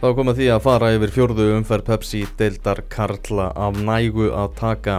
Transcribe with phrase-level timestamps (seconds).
[0.00, 4.94] Þá komum því að fara yfir fjórðu umferð Pepsi deildar Karla af nægu að taka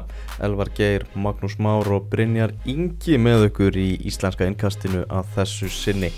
[0.45, 6.11] Elvar Geir, Magnús Már og Brynjar Ingi með okkur í íslenska innkastinu að þessu sinni.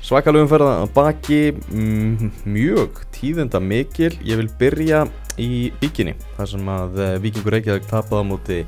[0.00, 4.14] Svakalega umferða að baki mm, mjög tíðenda mikil.
[4.24, 5.04] Ég vil byrja
[5.36, 8.62] í vikinni þar sem að eh, Vikingur Reykjavík tapaði á móti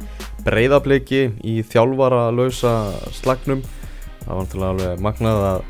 [0.44, 3.64] breyðabliki í þjálfara lausa slagnum.
[4.26, 5.64] Það var náttúrulega alveg magnað að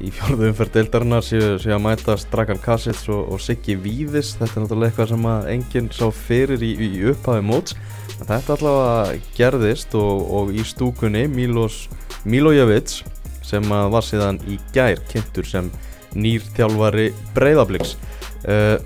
[0.00, 4.34] í fjárðu umferð deildarinnar séu, að mæta Dragan Kassits og, og Siggi Víðis.
[4.40, 7.76] Þetta er náttúrulega eitthvað sem að enginn sá fyrir í, í upphafi móts.
[8.18, 11.86] En þetta allavega gerðist og, og í stúkunni Milos
[12.28, 13.00] Milojevic
[13.50, 15.70] sem var síðan í gær kynntur sem
[16.14, 17.96] nýr þjálfari breyðabliks
[18.48, 18.76] uh,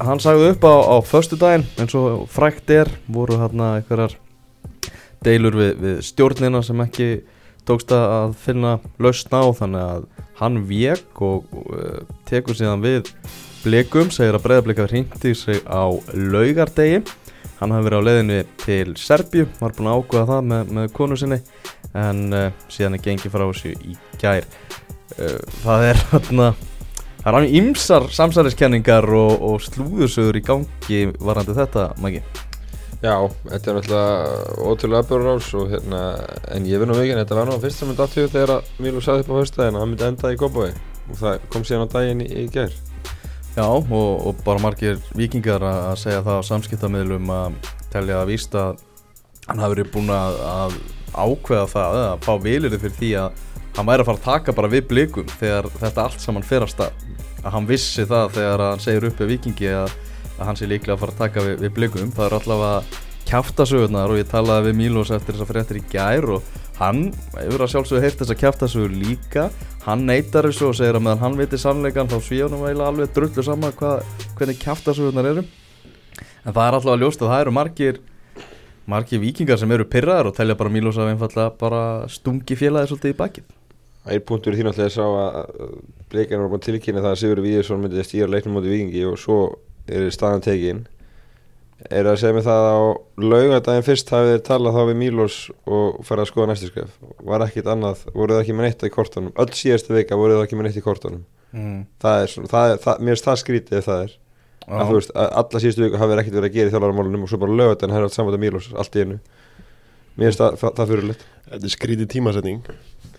[0.00, 4.16] hann sagði upp á, á förstu daginn eins og frækt er voru hérna einhverjar
[5.24, 7.10] deilur við, við stjórnina sem ekki
[7.68, 10.06] tókst að finna lausn á þannig að
[10.40, 13.10] hann vek og, uh, tekur síðan við
[13.64, 17.02] blikum, segir að breyðarblikar hindi sig á laugardegi.
[17.60, 21.20] Hann hafi verið á leiðinni til Serbju var búin að ákveða það með, með konu
[21.20, 21.40] sinni
[22.00, 24.48] en uh, síðan er gengið frá þessu í gær.
[25.18, 26.52] Uh, það er hérna
[27.20, 32.24] það er án ímsar samsæliskenningar og, og slúðursögur í gangi varandi þetta, Maggi
[33.00, 33.14] Já,
[33.48, 36.00] þetta er náttúrulega ótrúlega aðbjörður ás og hérna,
[36.52, 39.00] en ég vinn á vikinn, þetta var nú fyrst sem myndi aftur þegar að Mílu
[39.00, 40.76] saði upp á höstæðin að hann myndi enda í Gópavæg
[41.08, 42.74] og það kom síðan á daginn í, í gær.
[43.56, 47.56] Já, og, og bara margir vikingar að segja það á samskiptamiðlum að
[47.94, 48.84] telja að vísta að
[49.48, 50.76] hann hafi verið búin að, að
[51.16, 53.40] ákveða það, að fá vilirði fyrir því að
[53.78, 56.84] hann væri að fara að taka bara við blikum þegar þetta allt saman fer að
[57.40, 59.94] að hann vissi það þegar hann segir uppi vikingi að
[60.40, 62.12] að hann sé líklega að fara að taka við, við blikum.
[62.16, 66.26] Það er allavega kæftasögurnar og ég talaði við Mílos eftir þess að fréttir í gær
[66.36, 67.02] og hann,
[67.44, 69.46] yfir að sjálfsögur heilt þess að kæftasögur líka.
[69.84, 73.44] Hann neytar þessu og segir að meðan hann veitir sannleikan þá svíðunum eiginlega alveg drullu
[73.46, 74.02] saman hvað,
[74.40, 75.46] hvernig kæftasögurnar eru.
[76.40, 78.00] En það er allavega að ljósta að það eru margir
[78.90, 83.12] margir vikingar sem eru pyrraðar og telja bara Mílos að einfalla bara stungi félagi svolítið
[83.12, 83.56] í bakið.
[84.10, 85.64] Einn punktur í því náttúrulega sá að
[86.10, 89.40] bleikarinn var búin tilkynna það að Sigur Víðarsson myndi stýra leiknum moti vikingi og svo
[89.90, 90.86] er staðan tekin.
[91.88, 92.78] Er að segja mig það á
[93.24, 96.96] laugadaginn fyrst hafið þið talað þá við Mílos og farið að skoða næstu skref.
[97.30, 99.36] Var ekkit annað, voruð það ekki með neitt í kortunum?
[99.40, 101.22] Öll síðastu vika voruð það ekki með neitt í kortunum.
[101.50, 101.78] Mm.
[101.98, 104.12] það er svona, það er, það, mér finnst það skrítið ef það er.
[104.60, 104.74] Ah.
[104.76, 107.32] að þú veist, að alla síðastu vika hafið ekkit verið að gera í þjálfarmálunum og
[107.32, 109.16] svo bara laugadaginn hefur allt samvægt að Mílos allt í einu.
[110.14, 112.60] Mér finnst það, það, það fyrir litt Þetta er skrítið tímasetning.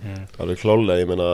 [0.02, 0.22] Mm.
[0.38, 1.32] það er klálega, ég menna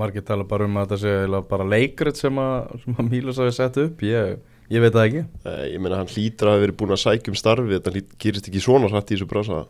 [0.00, 3.80] margir tala bara um að þetta sé bara leikrið sem að, að Mílos hafi sett
[3.82, 4.04] upp.
[4.06, 4.38] Ég,
[4.72, 5.24] ég veit það ekki.
[5.50, 8.48] Eh, ég meina hann hlýtur að hafa verið búin að sækja um starfi þetta gerist
[8.50, 9.60] ekki svona hratt í þessu brasa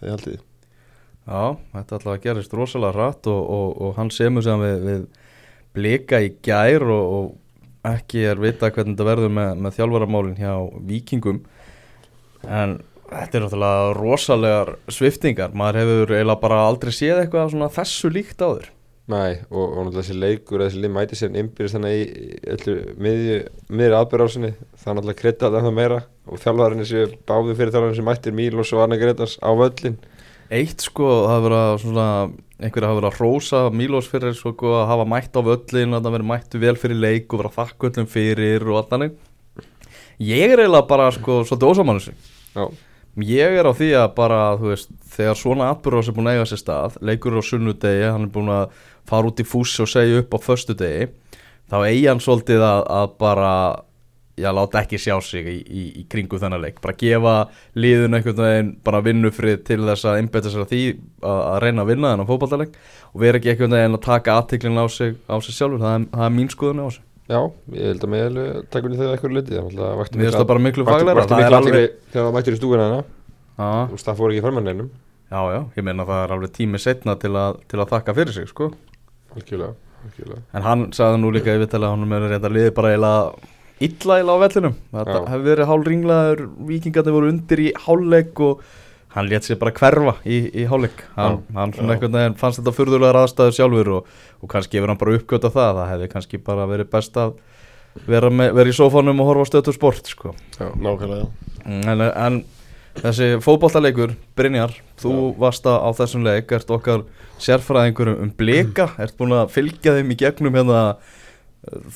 [0.00, 0.42] það er haldið.
[1.24, 5.06] Já, þetta alltaf gerist rosalega hratt og, og, og hann semur sem við, við
[5.74, 10.52] blika í gær og, og ekki er vita hvernig þetta verður með, með þjálfaramálinn hjá
[10.88, 11.40] vikingum
[12.44, 12.78] en
[13.10, 18.44] þetta er náttúrulega rosalegar sviftingar maður hefur eiginlega bara aldrei séð eitthvað svona þessu líkt
[18.44, 18.70] áður
[19.04, 23.96] Nei, og, og náttúrulega þessi leikur þessi lið mæti sér innbyrðist þannig í öllu miðri
[23.98, 28.36] aðbyrjásinni það er náttúrulega krydda alltaf meira og þjálfarinn þessi báði fyrir þjálfarinn sem mættir
[28.38, 29.98] Mílos og Arne Gretars á völlin
[30.54, 32.06] Eitt sko, það verið svona
[32.60, 36.16] einhverja hafa verið að rósa Mílos fyrir sko að hafa mætt á völlin að það
[36.16, 39.14] verið mættu vel fyrir leik og verið að þakka öllum fyrir og allt þannig.
[40.22, 42.14] Ég er eiginlega bara sko svolítið ósamannu
[42.54, 42.68] Já.
[43.14, 46.46] Ég er á því að bara, þú veist, þegar svona atbyrðar sem búin að eiga
[46.50, 50.22] sér stað, leikur á sunnudegi, hann er búin að fara út í fús og segja
[50.22, 51.08] upp á förstu degi,
[51.70, 53.52] þá eigi hann svolítið að, að bara,
[54.40, 56.82] já, láta ekki sjá sig í, í, í kringu þennan leik.
[56.84, 57.34] Bara gefa
[57.78, 60.84] líðun einhvern veginn bara vinnufrið til þess að einbeta sér að því
[61.22, 62.78] að, að reyna að vinna þennan fókbaltaleg
[63.12, 66.08] og vera ekki einhvern veginn að taka aðtiklinn á sig, á sig sjálfur, það er,
[66.14, 67.04] það er mín skoðun á sig.
[67.24, 67.38] Já,
[67.72, 70.84] ég held að mig alveg takk unni þegar eitthvað litið Mér finnst það bara miklu
[70.84, 74.90] fagleira Vakti miklu alveg þegar það mættir í stúina hana það fór ekki farmanneinum
[75.32, 78.36] Já, já, ég meina það er alveg tími setna til að, til að þakka fyrir
[78.36, 78.68] sig, sko
[79.34, 79.74] Algjörlega,
[80.04, 80.44] algjörlega.
[80.54, 83.12] En hann sagði nú líka yfir til að hann er reynda liðið bara eila
[83.82, 84.78] illa illa á vellinum.
[84.94, 88.64] Það hefur verið hálf ringlaður, vikingarnir voru undir í hálfleik og
[89.14, 91.04] hann létt sér bara hverfa í, í hálfleik.
[91.18, 95.02] Hann, hann svona einhvern veginn fannst þetta fyrðulega raðstæður sjálfur og, og kannski hefur hann
[95.02, 97.36] bara uppgötta það það hefði kannski bara verið best að
[98.08, 100.34] vera, með, vera í sófánum og horfa stötu sport sko.
[100.58, 101.30] Já, nákvæmlega.
[101.64, 102.40] En, en
[103.00, 105.34] þessi fókbóltalegur Brynjar, þú Já.
[105.42, 107.04] varst á þessum leik ert okkar
[107.42, 110.82] sérfræðingur um blika, ert búin að fylgja þeim í gegnum hérna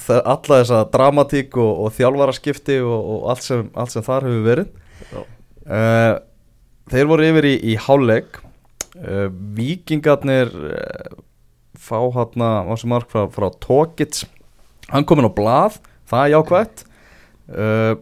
[0.08, 4.72] alla þessa dramatík og, og þjálfaraskipti og, og allt, sem, allt sem þar hefur verið.
[5.68, 6.14] Uh,
[6.88, 9.28] þeir voru yfir í, í háleg uh,
[9.58, 11.20] vikingarnir uh,
[11.78, 14.24] fá hérna á þessu mark frá, frá Tókits
[14.88, 15.78] hann kominn á blað,
[16.08, 16.84] það er jákvætt.
[17.48, 17.94] Uh,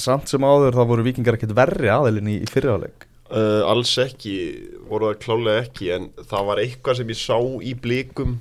[0.00, 4.34] samt sem áður þá voru vikingar ekkert verri aðilinn í, í fyrirháleik Uh, alls ekki,
[4.84, 8.34] voru það klálega ekki en það var eitthvað sem ég sá í blikum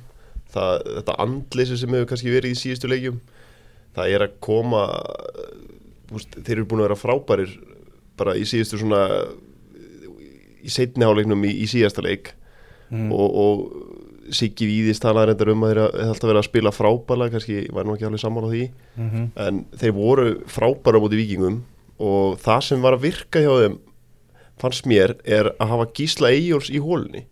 [0.51, 3.21] það, þetta andleysi sem hefur kannski verið í síðustu leikjum
[3.95, 5.55] það er að koma uh,
[6.13, 7.55] úst, þeir eru búin að vera frábærir
[8.19, 9.01] bara í síðustu svona
[10.63, 12.33] í setni háleiknum í, í síðasta leik
[12.91, 13.07] mm.
[13.15, 14.02] og, og
[14.37, 17.85] Siggi Víðis talaði reyndar um að þeir hefði alltaf verið að spila frábæla kannski var
[17.87, 18.63] nú ekki alveg saman á því.
[18.97, 19.27] Mm -hmm.
[19.47, 21.63] en þeir voru frábæra móti vikingum
[21.99, 23.77] og það sem var að virka hjá þeim
[24.57, 27.25] fannst mér er að hafa Gísla Eyjóls í hólunni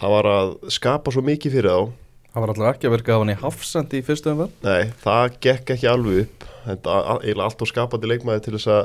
[0.00, 1.94] það var að skapa svo mikið fyrir þá.
[2.32, 5.38] Það var alltaf ekki að virka að hann í hafsendi í fyrstu umverð nei, það
[5.46, 6.46] gekk ekki alveg upp.
[6.66, 8.82] Þetta er eiginlega allt og skapandi leikmaði til þess að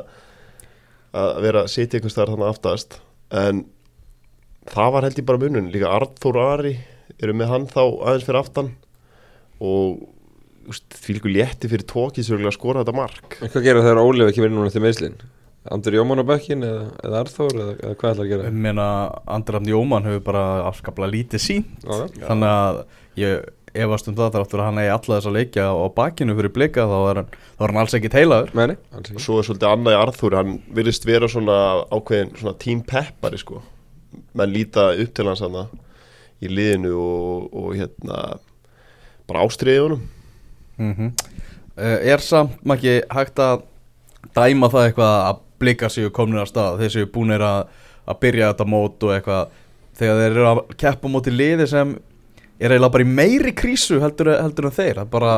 [1.12, 2.96] að vera að þar þannig aftast.
[3.36, 3.64] En
[4.72, 6.72] það var held ég bara munun líka Arþór Ari
[7.26, 8.72] eru með hann þá aðeins fyrir aftan
[9.62, 10.02] og
[11.02, 14.30] því líku létti fyrir tókið sörgulega að skora þetta mark En hvað gera þegar Ólef
[14.30, 15.16] ekki verið núna til meðslinn?
[15.72, 18.46] Andur Jómann á bekkin eða, eða Arþór eða, eða hvað ætlar að gera?
[18.50, 18.86] ég meina
[19.30, 22.24] Andrafn Jómann hefur bara afskaplega lítið sín Já, Já.
[22.28, 22.80] þannig að
[23.22, 23.50] ég
[23.82, 26.86] efast um það þáttur að hann eigi alla þess að leikja á bakinu fyrir blika
[26.90, 29.48] þá er hann, þá er hann alls ekki teilaður Meni, alls og ekki svo er
[29.48, 31.56] svolítið annað í Arþúr hann virðist vera svona
[31.94, 33.62] ákveðin svona tím peppari sko
[34.36, 35.62] menn líta upp til hans hann
[36.42, 38.22] í liðinu og, og hérna
[39.30, 40.06] bara ástriðið honum.
[40.82, 41.12] Mm
[41.76, 43.64] er samt ekki hægt að
[44.36, 46.80] dæma það eitthvað að blika séu komnir að stað?
[46.82, 47.66] Þeir séu búinir að,
[48.06, 49.58] að byrja þetta mót og eitthvað.
[49.98, 51.92] Þegar þeir eru að keppa móti liði sem
[52.62, 55.02] er eiginlega bara í meiri krísu heldur, heldur en þeir.
[55.02, 55.34] Er bara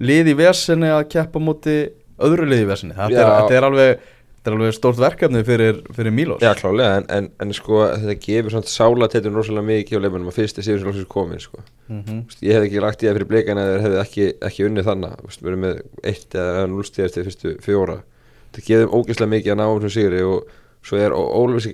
[0.00, 1.76] liði í vesinni að keppa móti
[2.22, 2.96] öðru liði í vesinni.
[2.96, 4.08] Þetta, þetta er alveg
[4.42, 8.14] Þetta er alveg stórt verkefni fyrir, fyrir Mílos Já, klálega, en, en, en sko þetta
[8.24, 11.42] gefur svona sála tettur rosalega mikið á leifunum að fyrst er síðan sem loksins komin
[11.44, 11.62] sko.
[11.86, 12.24] mm -hmm.
[12.42, 15.62] Ég hef ekki lagt í það fyrir blikana eða hefði ekki, ekki unnið þannig erum
[15.62, 18.02] með eitt eða núlstíðast til fyrstu fjóra.
[18.50, 20.50] Það gefur ógeðslega mikið að ná um svona sigri og
[20.82, 21.14] svo er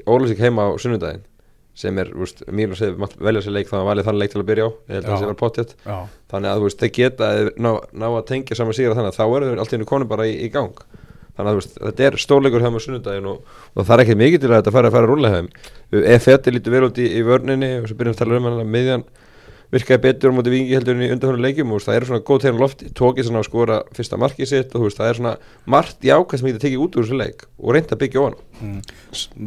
[0.04, 1.24] Ólafsík heima á sunnudaginn
[1.78, 2.12] sem er,
[2.52, 4.70] Mílos hefur mátt velja sér leik þannig að valið þannig leik til að byrja á
[4.92, 5.18] að það
[6.28, 9.60] þannig að þeir geta ná, ná að tengja saman sigra þannig að þá eru þeir
[9.62, 10.74] allt í hennu konum bara í, í gang
[11.38, 14.42] þannig að veist, þetta er stórleikur hjá með sunnudaginn og, og það er ekki mikið
[14.42, 15.40] til að þetta fara að fara rúlega
[16.16, 18.48] ef þetta lítur vel út í, í vörninni og svo byrjum við að tala um
[18.48, 19.06] hann að miðjan
[19.72, 22.24] virkaði betur á móti vingi heldur en í undanfjörnum leikjum og veist, það eru svona
[22.28, 25.34] góð tegna lofti tókið svona að skora fyrsta markið sitt og veist, það er svona
[25.68, 28.78] margt jákvæð sem getur tekið út úr þessu leik og reynda að byggja ofan mm.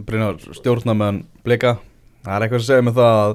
[0.05, 1.79] Brynjar stjórnamenn blika
[2.21, 3.31] Það er eitthvað sem segir mig það að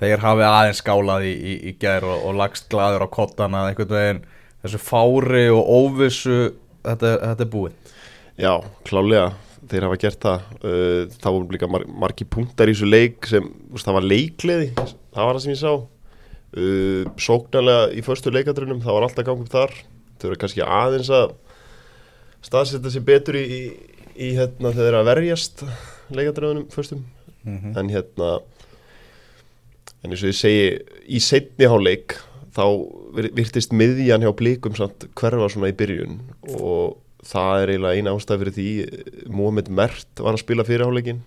[0.00, 4.80] þeir hafi aðeins skálað í, í, í gær og, og lagst glaður á kottana þessu
[4.80, 6.38] fári og óvissu
[6.86, 7.92] þetta, þetta er búið.
[8.36, 8.52] Já,
[8.86, 9.26] klálega,
[9.70, 13.46] þeir hafa gert það uh, Það voru líka mar margi punktar í þessu leik sem,
[13.72, 15.72] veist, það var leikleði það var það sem ég sá.
[16.56, 19.74] Uh, Sóknarlega í förstu leikadrunum það var alltaf gang upp þar.
[20.20, 21.34] Þau eru kannski aðeins að
[22.46, 23.62] staðsetja sér betur í, í,
[24.28, 25.64] í hérna, þegar þeir eru að verjast
[26.14, 27.02] leikadrunum förstum
[27.46, 27.78] mm -hmm.
[27.80, 28.30] en hérna
[30.02, 30.66] en eins og ég segi
[31.08, 32.18] í setni háleik
[32.56, 32.64] þá
[33.18, 36.18] vir- virtist miðjan hjá blikum samt hverfa svona í byrjun
[36.56, 38.68] og það er eiginlega eina ástæð fyrir því
[39.34, 41.20] Mohamed Mert var að spila fyrir háleikin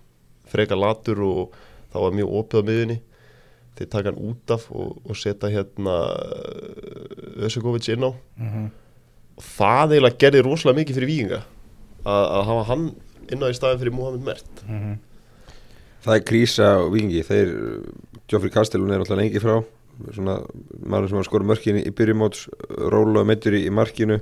[0.49, 1.53] freka latur og
[1.93, 2.97] það var mjög opið á miðjunni.
[3.79, 5.93] Þeir taka hann út af og, og setja hérna
[7.45, 8.11] Ösugovic inn á.
[9.39, 11.39] Og það eiginlega gerði rosalega mikið fyrir vikinga
[12.03, 12.87] að, að hafa hann
[13.31, 14.63] inn á í staðin fyrir Mohamed Mert.
[16.03, 17.53] Það er krísa á vingi þeir,
[18.31, 19.59] Geoffrey Castellun er alltaf lengi frá
[20.15, 20.37] svona
[20.79, 22.47] maður sem var að skora mörkin í byrjumóts
[22.93, 24.21] róla meittur í, í markinu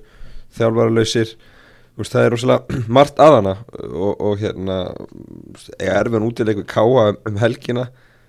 [0.58, 1.36] þjálfara lausir
[1.98, 3.54] Veist, það er rosalega margt að hana
[3.90, 4.76] og, og hérna
[5.82, 7.88] erfinn útileik við káa um, helgina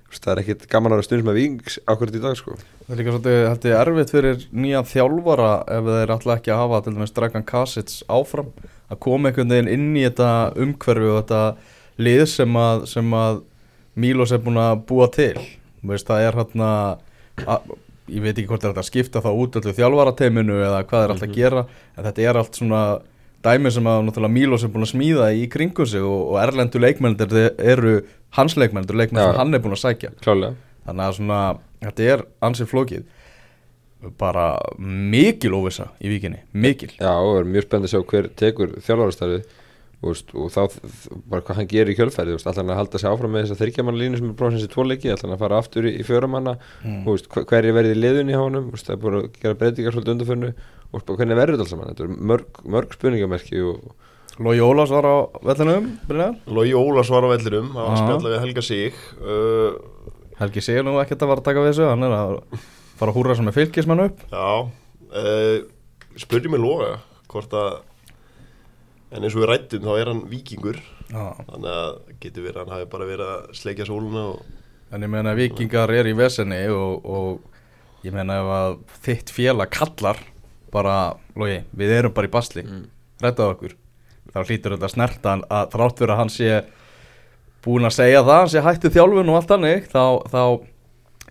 [0.08, 2.54] það er ekkit gaman að vera stundum með vings ákveðt í dag sko.
[2.86, 6.62] Það er líka svolítið held ég, erfitt fyrir nýja þjálfara ef þeir alltaf ekki að
[6.62, 8.48] hafa til dæmis Dragan Kasic áfram
[8.88, 10.30] að koma einhvern veginn inn í þetta
[10.64, 11.42] umhverfi og þetta
[12.08, 13.42] lið sem að, sem að
[13.98, 15.34] Mílos er búin að búa til.
[15.82, 16.72] Veist, það er hérna
[17.46, 17.74] að,
[18.08, 21.14] ég veit ekki hvort er þetta að skipta þá út öllu þjálfarateiminu eða hvað er
[21.14, 22.84] alltaf að gera en þetta er allt svona
[23.44, 26.80] dæmi sem að náttúrulega Mílos er búin að smíða í kringum sig og, og erlendu
[26.82, 28.00] leikmennir eru
[28.34, 29.28] hans leikmennir, leikmenn Já.
[29.30, 30.16] sem hann er búin að sækja.
[30.24, 30.56] Klálega
[30.88, 31.38] þannig að svona,
[31.84, 33.06] þetta er ansið flókið.
[34.18, 36.92] Bara mikil óvissa í vikinni, mikil.
[37.00, 39.56] Já, og það er mjög spennandi að sjá hver tekur þjálfarastarfið
[40.02, 40.60] veist, og þá
[41.26, 43.98] bara hvað hann gerir í kjölfæri allan að halda sig áfram með þess að þryggjamanna
[44.02, 47.02] línu sem er bróðsins í tvo leiki, allan að fara aftur í, í fjöramanna Mm.
[47.34, 50.52] hverju verið í liðunni hjá honum veist, það er búin að gera breytingar svolítið undarfönnu
[50.92, 53.88] og hvernig verður þetta alls saman þetta er mörg, mörg spurningamerki og
[54.38, 55.86] Lógi Ólafs var á vellinum.
[56.46, 58.04] Logi Ólas var á vellinum, hann var að Já.
[58.04, 59.72] spjalla við Helga Sig uh,
[60.38, 62.36] Helgi segir nú ekkert að vara að taka við þessu hann er að
[63.00, 64.70] fara að húra sem er fylgismann upp Já,
[65.10, 65.56] uh,
[66.22, 66.92] spurði mig loga
[67.26, 67.80] hvort að
[69.08, 71.24] en eins og við rættum þá er hann vikingur Já.
[71.48, 74.46] þannig að getur verið að hann hafi bara verið að sleikja sóluna og
[74.88, 79.68] En ég meina vikingar er í vesenni og, og ég meina ef að þitt félag
[79.74, 80.22] kallar
[80.72, 82.86] bara, logi, við erum bara í basli mm.
[83.24, 83.76] rettaðu okkur
[84.32, 86.50] þá hlýtur þetta snerta hann að þrátt fyrir að hann sé
[87.64, 90.42] búin að segja það, hann sé hættu þjálfun og allt hannig þá, þá,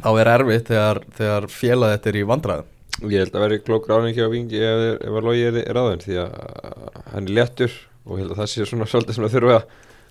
[0.04, 2.74] þá er erfitt þegar, þegar félagið þetta er í vandræðum
[3.06, 6.16] Ég held að veri klókur áhengi á vingi ef, ef að logi er, aðeins því
[6.24, 6.32] að
[7.14, 7.74] hann er léttur
[8.08, 9.68] og ég held að það sé svona svolítið sem að þurfa að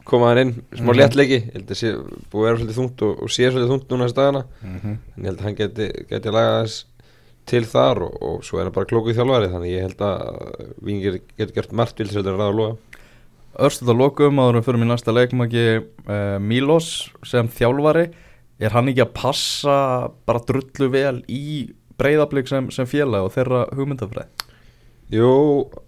[0.07, 0.99] koma hann inn smá Mhm.
[1.00, 1.88] léttleiki, ég held að sé
[2.31, 4.99] búið að vera svolítið þungt og, og sé svolítið þungt núna þessi dagana mm -hmm.
[5.16, 6.76] en ég held að hann geti, geti lagað
[7.47, 10.21] til þar og, og svo er hann bara klókuð þjálfari þannig ég held að
[10.83, 12.76] vingir getur gert margt vil til að ræða að loga
[13.57, 18.11] Örstuð að lokum áður við fyrir mér næsta leikmaki uh, Milos sem þjálfari
[18.61, 19.76] er hann ekki að passa
[20.26, 24.47] bara drullu vel í breyðablík sem, sem félag og þeirra hugmyndafræð
[25.15, 25.26] Jú,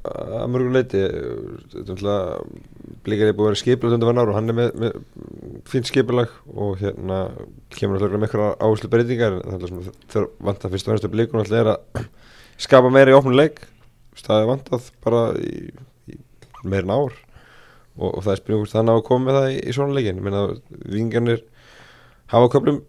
[0.07, 1.00] að mörgum leiti
[3.03, 4.99] blíkar er búið að vera skipulag undir vann ár og hann er með, með
[5.67, 7.19] fínt skipulag og hérna
[7.75, 10.95] kemur alltaf með eitthvað áherslu breytingar en það er sem þau vant að fyrst og
[10.95, 12.07] næstu blíkun alltaf er að
[12.69, 13.65] skapa meira í opnum leik.
[14.23, 15.67] Það er vantað bara í,
[16.15, 16.19] í
[16.62, 17.19] meira en ár.
[17.99, 20.45] Og, og það er það ná að koma með það í, í svona leikin meina
[20.95, 21.43] vingarnir
[22.29, 22.83] hafa köflum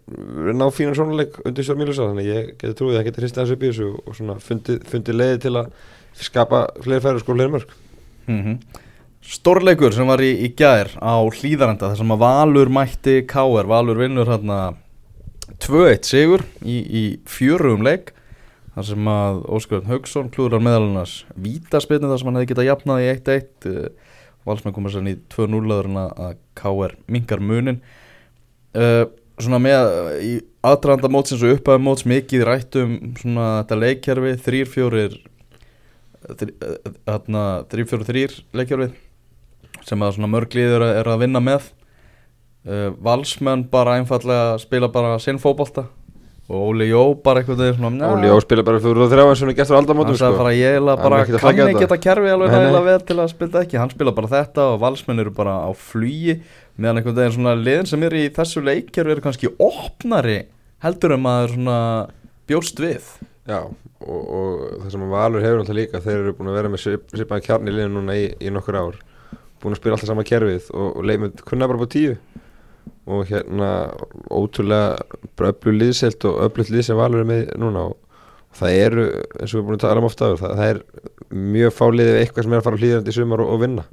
[0.56, 3.24] ná fínan svona leik undir svo Mílusa þannig að ég geti trúið að það geti
[3.24, 5.74] hristið hans upp í þessu og svona fundið, fundið leiði til að
[6.20, 7.76] skapa fleiri færi og sko fleiri mörg
[8.28, 8.62] mm
[9.20, 13.68] Stórleikur sem var í, í gær á hlýðarenda þar sem að Valur mætti K.R.
[13.68, 14.56] Valur vinnur hérna
[15.60, 18.14] 2-1 sigur í, í fjörugum leik
[18.72, 23.10] þar sem að Óskar Haugsson klúðrar meðalannars vítaspilni þar sem hann hefði getað jafnað í
[23.12, 24.16] 1-1 uh,
[24.48, 26.96] Valsmenn komur sann í 2-0 aður en að K.R.
[27.12, 27.82] mingar munin
[28.72, 29.04] uh,
[29.44, 29.90] svona með
[30.24, 30.32] í
[30.66, 35.18] aðdraðanda mótsins og upphæðum móts mikið rættum svona þetta leikkerfi þrýr fjórir
[36.28, 38.96] þarna 3-4-3 leikjárfið
[39.86, 41.70] sem að svona mörg liður er að vinna með.
[42.68, 45.86] Uh, Valsmenn bara einfallega spila bara sinn fótbolta
[46.50, 49.44] og Óli Jó bara einhvern veginn svona Óli Jó spila bara fyrir þrjá eins og
[49.46, 50.30] hann er gert á aldamótum sko.
[50.34, 51.98] bara ég er bara kann ekki þetta.
[52.06, 53.78] kerfi alveg nægilega vel til að spila ekki.
[53.78, 56.40] Hann spila bara þetta og Valsmenn eru bara á flugi
[56.76, 60.40] meðan einhvern veginn svona liðin sem eru í þessu leikkerfi eru kannski opnari
[60.82, 61.78] heldur en maður svona
[62.50, 63.06] bjóst við.
[63.46, 63.62] Já,
[64.02, 67.06] og, og það sem Valur hefur alltaf líka þeir eru búin að vera með svip,
[67.14, 69.00] svipaðan kjarni í liðinu núna í, í nokkur ár
[69.60, 72.14] búin að spila alltaf sama kerfið og, og leimund kunna bara på tíu
[73.10, 73.70] og hérna
[74.30, 77.96] ótrúlega öllu liðselt og öllu lið sem Valur er með núna og,
[78.56, 79.06] það eru,
[79.38, 80.80] eins og við erum búin að tala um ofta það, það er
[81.56, 83.86] mjög fáliðið eitthvað sem er að fara hlýðandi í sumar og, og vinna.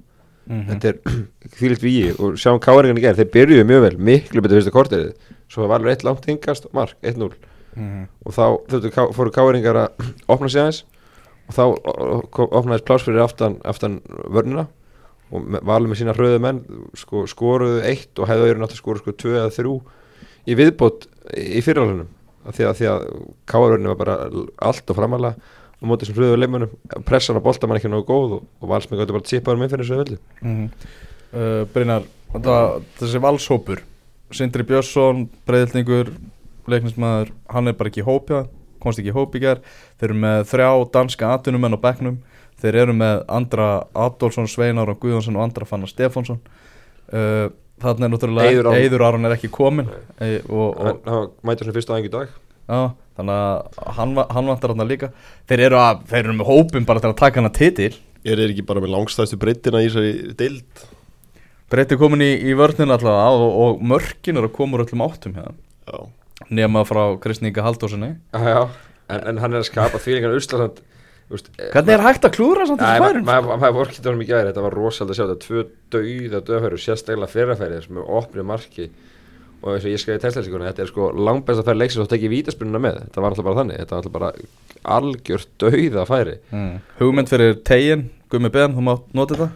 [0.48, 1.00] Mm þetta er
[1.58, 5.32] þvílitt víi og sjáum káringan í gerð, þeir byrjuðu mjög vel miklu betur fyrsta korterið,
[5.52, 7.34] svo Valur eitt langt hingast mark, 1-0
[7.78, 10.86] og þá þurftu, fóru káringar að opna sig aðeins
[11.48, 11.64] og þá
[12.48, 14.00] opnaðist pláss fyrir aftan, aftan
[14.34, 14.68] vörnina
[15.28, 16.62] og Valur með sína hröðu menn
[16.98, 19.74] sko, skoruðu eitt og hefðu náttúrulega skoruð sko tvö eða þrjú
[20.48, 22.14] í viðbót í fyrirhaldunum
[22.48, 23.08] því að, að
[23.50, 24.18] káarvörnina var bara
[24.70, 28.38] allt og framalega og mótið sem hröðu leimunum pressan á bolta mann ekki nógu góð
[28.38, 30.18] og, og Valsmenn gæti bara tipaður með fyrir þessu öllu.
[30.42, 30.70] Mm
[31.34, 32.58] uh, Brynjar, þetta,
[33.02, 33.84] þessi valshópur
[34.36, 36.12] Sindri Björnsson, breyðildingur
[36.68, 38.46] leiknismæður, hann er bara ekki í hópja
[38.84, 39.62] komst ekki í hóp í ger
[39.98, 42.18] þeir eru með þrjá danska atvinnumenn á bekknum
[42.62, 46.42] þeir eru með Andra Adolfsson, Sveinar og Guðjónsson og Andra Fannar Stefánsson.
[47.08, 47.48] Uh,
[47.84, 49.30] þannig er náttúrulega Eiður Aron.
[49.30, 49.88] Er ekki komin
[50.18, 52.36] e, og, og, hann, hann mæti svona fyrst aðeins í dag.
[52.68, 52.82] Já,
[53.20, 55.14] þannig að hann, hann vantar hann líka.
[55.48, 57.94] Þeir eru, að, þeir eru með hópin bara til að taka hana titil.
[58.28, 60.88] Er þeir ekki bara með langstæðstu breytina í þessari deild?
[61.72, 65.34] Breyti komin í, í vörninu allavega og, og mörkin eru að koma úr öllum áttum
[65.36, 65.56] hérna
[65.88, 65.98] Já,
[66.48, 68.62] nema frá Kristninga Haldósinni Já, já.
[69.12, 70.80] En, en hann er að skapa þvílingan uslasand
[71.28, 73.26] Hvernig er hægt að klúra samt þessu færum?
[73.28, 76.80] maður maður vorkið honum í gæri þetta var rosalega að sjá þetta tvö dauða döðfæri
[76.86, 78.88] sérstaklega fyrrafæri sem er opnið marki
[79.58, 82.32] og eins og ég skæði testleysikuna þetta er sko langbæst að færi leiksins og tekið
[82.36, 84.32] vítaspununa með þetta var alltaf bara þannig þetta var alltaf bara
[84.98, 86.76] algjört dauða færi Mm.
[87.02, 89.50] Hugmynd fyrir tegin, Gummi Ben, þú mátt nota þetta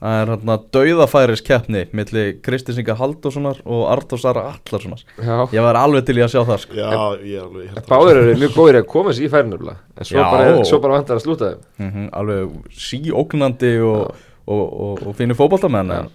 [0.00, 5.34] Það er hérna dauðafæris keppni milli Kristinsinga Haldóssonar og Artósara Allarssonar já.
[5.52, 6.78] Ég var alveg til í að sjá það sko.
[6.78, 6.88] já
[7.20, 9.76] ég er alveg hérna Báður eru mjög góðir að koma sér í færi nefnilega.
[10.00, 10.30] En svo Já.
[10.32, 11.68] bara, svo bara vantar að slúta þeim.
[11.84, 16.10] Mm Alveg síógnandi og, og, og, og fínir fótboltamenn en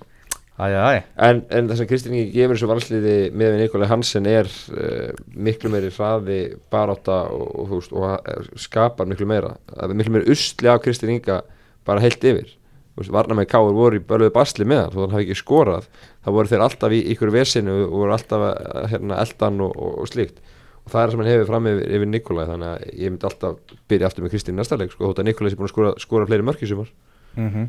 [0.55, 5.09] En, en það sem Kristinn Ingi gefur þessu valsliði með við Nikolai Hansen er uh,
[5.35, 6.37] miklu meiri hraði
[6.71, 9.57] barátta og, uh, skapar miklu meira.
[9.73, 11.41] Það er miklu meiri usli af Kristinn Inga
[11.85, 12.55] bara heilt yfir
[12.95, 15.87] Varnar með Káur voru í bölguðu basli með hann þó hann hafi ekki skorað.
[16.23, 19.97] Það voru þeir alltaf í ykkur vesinu og voru alltaf að, hérna, eldan og, og,
[20.03, 20.39] og slíkt.
[20.85, 23.75] Og það er sem hann hefur fram yfir, yfir Nikolai þannig að ég myndi alltaf
[23.89, 26.29] byrja aftur með Kristín næsta leik sko, þótt að Nikolai sé búin að skora, skora
[26.29, 26.93] fleiri mörk í sumar.
[27.35, 27.67] Mm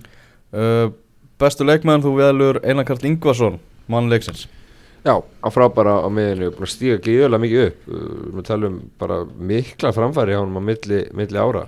[0.52, 0.86] uh,
[1.36, 3.58] Bestu leikmenn þú velur Einar Karl Ingvarsson
[3.92, 4.46] mannleiksins
[5.06, 7.84] Já, á frábæra á miðinu, búin að stíga gíðulega mikið upp.
[8.34, 11.62] Við talum bara mikla framfæri á hann á milli, milli ára.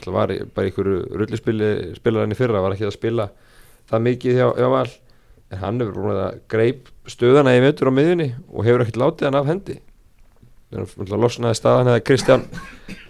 [0.00, 3.28] Það var bara einhverju rullispili spilar hann í fyrra, var ekki að spila
[3.92, 4.86] það mikið hjá, hjá val.
[5.52, 9.28] En hann hefur búin að greip stöðana í vetur á miðjunni og hefur ekkert látið
[9.28, 9.78] hann af hendi.
[10.72, 12.46] Þannig að losnaði staðan eða Kristján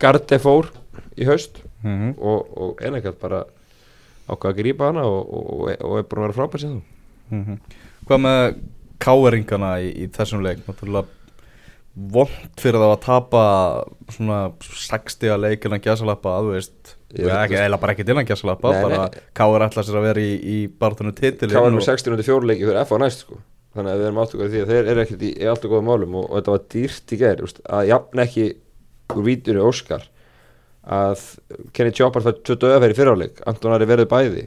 [0.03, 0.73] Garde fór
[1.15, 2.15] í haust mm -hmm.
[2.19, 3.45] og, og ennægt bara
[4.27, 6.83] ákvað að grípa hana og, og, og er búin að vera frábært sem þú
[7.33, 7.59] Mhm.
[8.07, 8.55] Hvað með
[9.03, 10.63] káeringana í, í þessum leik.
[10.69, 11.09] Náttúrulega
[11.93, 13.43] vond fyrir það að tapa
[14.15, 18.73] svona 60 að leik innan gæsalappa þú veist, eða bara ekki innan gæsalappa
[19.37, 22.65] káer ætla sér að vera í, í barðunum titilin Káar og- með 60 undir fjóruleiki
[22.65, 23.37] fyrir F á næst sko.
[23.77, 26.17] þannig að við erum áttugur því að þeir eru ekkert í, í alltaf góðum málum
[26.21, 28.49] og, og þetta var dýrt í úst, að jafn ekki
[29.13, 30.09] úr vítunni Óskar
[30.83, 31.23] að
[31.73, 34.45] Kenny Chopper fætt 20 öðferð í fyriráleik Anton Ari verið bæði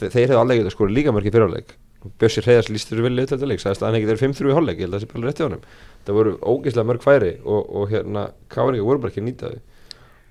[0.00, 1.74] þeir, hefðu alveg getað skora líka mörg í fyriráleik
[2.20, 4.78] Bjössi Reyðars líst þessu vilja eitthvað leik sagðist að hann ekki þeir 5-3 í hálfleik
[4.80, 5.64] ég held að það sé bara rétt hjá honum
[6.06, 9.58] það voru ógeðslega mörg færi og, og hérna Káringa voru bara ekki að nýta þau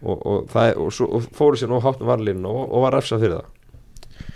[0.01, 3.55] og, og, og, fóru sér nú hátt með varlínu og, var refsað fyrir það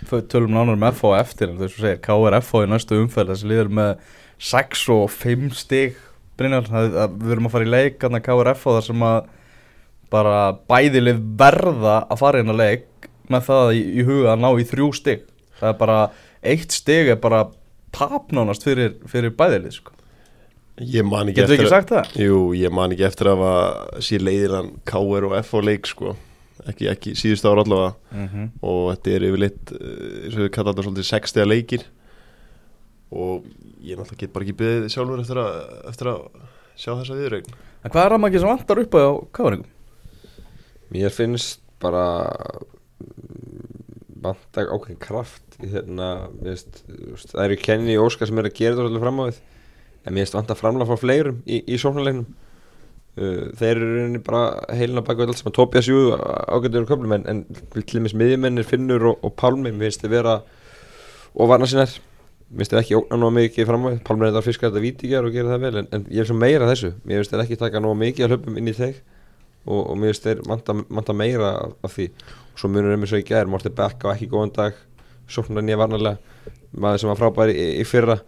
[0.08, 2.36] Þau tölum nánar um FH eftir en þess að segja K.R.
[2.40, 3.90] FH í næstu umferð þessi liður með
[4.50, 5.98] 6 og 5 stig
[6.38, 8.50] Brynjar, við erum að fara í leik þarna K.R.
[8.54, 9.18] FH þar sem að
[10.12, 10.38] bara
[10.70, 14.66] bæðilið verða að fara inn að leik með það í, í huga að ná í
[14.68, 15.24] þrjú stig
[15.60, 15.98] það er bara,
[16.44, 17.46] eitt stig er bara
[17.94, 19.92] tapnánast fyrir, fyrir bæðilið sko.
[20.82, 22.14] Ég man ekki Getur við eftir ekki sagt það?
[22.24, 23.44] Jú, ég man ekki eftir að
[24.24, 26.16] leiðir hann KR og F á leik sko
[26.62, 28.50] ekki, ekki síðust ára allavega Mm -hmm.
[28.62, 31.82] og þetta er yfirleitt eh, eins og við kalla þetta svolítið 60 leikir
[33.10, 33.44] og
[33.82, 35.54] ég náttúrulega get bara ekki byggðið sjálfur eftir að,
[35.88, 36.20] eftir að
[36.76, 39.70] sjá þessa viðregn En hvað er það maður sem vantar upp á K.R.ingum?
[40.90, 42.04] Mér finnst bara
[44.24, 45.70] vanta ákveðin kraft í
[46.44, 46.80] veist,
[47.30, 49.42] það eru Kenny og Óskar sem eru að gera þetta svolítið fram á við.
[50.04, 52.26] En mér finnst vanta framlega frá fleirum í, í sóknarleiknum.
[53.14, 54.42] Uh, þeir eru bara
[54.74, 58.66] heilina baka allt sem að Tobias Jú ágættur um köflum en, en til dæmis miðjumennir
[58.66, 60.32] Finnur og, og Pálmi, mér finnst þið vera
[61.34, 61.94] og varna sinnar
[62.54, 64.00] mér finnst þið ekki ógna nóg mikið fram á við.
[64.06, 66.28] Pálmi er þetta að fiska þetta vítíkjar og gera það vel en, en ég er
[66.28, 68.98] svo meira þessu, mér finnst þið ekki taka nóg mikið að hlöpum inn í þeg
[69.64, 72.10] og, og mér finnst þeir vanta, meira af, því.
[72.10, 74.74] og svo munur þeim eins og í gær Morti Beck á ekki góðan dag
[75.28, 76.18] sóknar nýja varnarlega
[76.76, 78.18] maður sem var frábær í, í fyrra.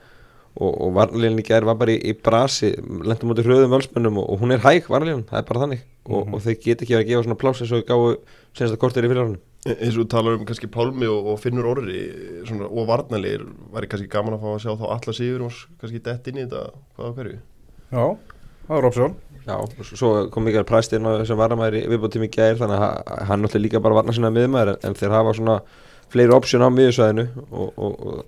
[0.57, 2.71] Og, og varnarlegin í gær var bara í, í brasi
[3.05, 5.83] lendum út í hröðum völsmönnum og, og hún er hæg varnarlegin, það er bara þannig.
[6.07, 6.35] Og, Mhm.
[6.39, 8.13] og þeir get ekki að gefa svona pláss eins og gáðu
[8.57, 11.41] senast að kortir í fyrirhárunum E- eins og við talar um kannski Pálmi og, og
[11.43, 11.99] Finnur Orri
[12.47, 13.43] svona, og Varnalegir
[13.75, 16.45] væri kannski gaman að fá að sjá þá alla sigur og kannski dett inn í
[16.47, 16.63] þetta
[16.97, 17.39] hvað á hverju?
[17.91, 18.05] Já,
[18.69, 19.57] það er opsjón Já,
[19.95, 23.27] svo kom Mikael Præst inn á sem varnamæður í viðbóttími í gær þannig að ha-
[23.29, 25.61] hann náttúrulega líka bara varna sinna miðmaður en, en þeir hafa svona
[26.11, 27.25] fleiri option á miðjusvæðinu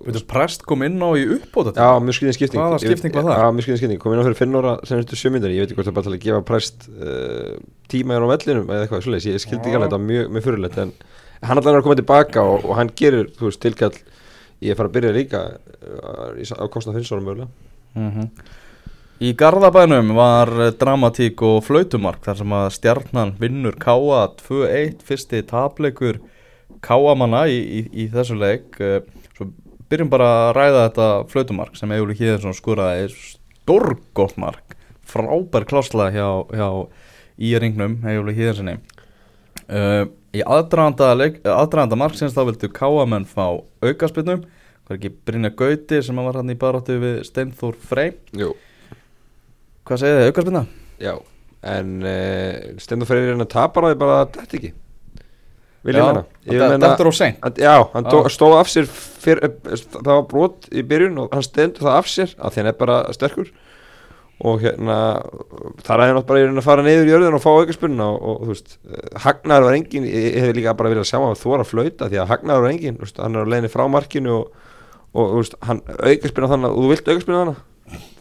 [0.07, 2.59] þess prest kom inn á í uppbóta Já, mjög skriðin skipting.
[2.61, 3.39] Hvaða skipting var það?
[3.39, 5.79] Já, mjög skriðin skipting, kom inn á fyrir finnóra sem þetta sjömyndar, ég veit ekki
[5.79, 7.55] hvort það bara til að gefa præst uh,
[7.91, 10.79] tíma hérna á vellinum eða eitthvað svoleiðis, ég skildi ekki alveg þetta mjög, mjög fyrirlegt
[10.83, 10.93] en
[11.39, 13.95] hann allan er að koma tilbaka og, og hann gerir, þú veist, tilkall.
[14.59, 17.47] Ég er fara að byrja líka uh, í sa- á kostnað finnsórum mögulega.
[17.95, 18.27] Mhm.
[19.19, 25.41] Í Garðabænum var eh, dramatík og flautumark þar sem að stjarnan vinnur Káa 2-1 fyrsti
[25.49, 26.21] tapleikur
[26.85, 28.79] Káamanna í, í, í þessu leik.
[28.79, 29.01] Eh,
[29.35, 29.49] Svo
[29.91, 34.77] byrjum bara að ræða þetta flautumark sem Egil Híðarsson skuraði stórgótt mark
[35.09, 36.69] frábær klásla hjá, hjá
[37.39, 44.43] í ringnum Egil Híðarssoni uh, Í aðdraðanda, eh, aðdraðanda marksins þá vildu Káamenn fá aukaspilnum
[44.85, 48.13] Hvað er ekki Brynja Gauti sem var hann í baráttu við Steinþór Frey?
[48.37, 48.53] Jú,
[49.89, 50.61] Hvað segir þið, aukarspinna?
[51.01, 51.13] já,
[51.65, 54.69] en uh, Stendur Freyrir hann að tapa á því bara að þetta ekki.
[55.87, 57.09] Vil ég menna Ég Þetta er
[57.41, 61.45] Hann- Já, hann dó, stóð af sér fyr, það var brot í byrjun og hann
[61.45, 63.49] stendur það af sér að hann er bara sterkur.
[64.39, 64.97] Og hérna
[65.83, 68.19] þar að átt bara í rauninni að fara niður í jörðin og fá aukarspunna og,
[68.23, 68.77] og þú veist
[69.25, 72.21] Hagnar var engin, ég, ég hef líka bara viljað sjá hann þóra að flauta því
[72.21, 74.53] að Hagnar var engin þú hann er á leiðinni frá markinu og,
[75.11, 77.59] og þú veist, hann aukarspunna þannig og þú vilt aukarspunna þannig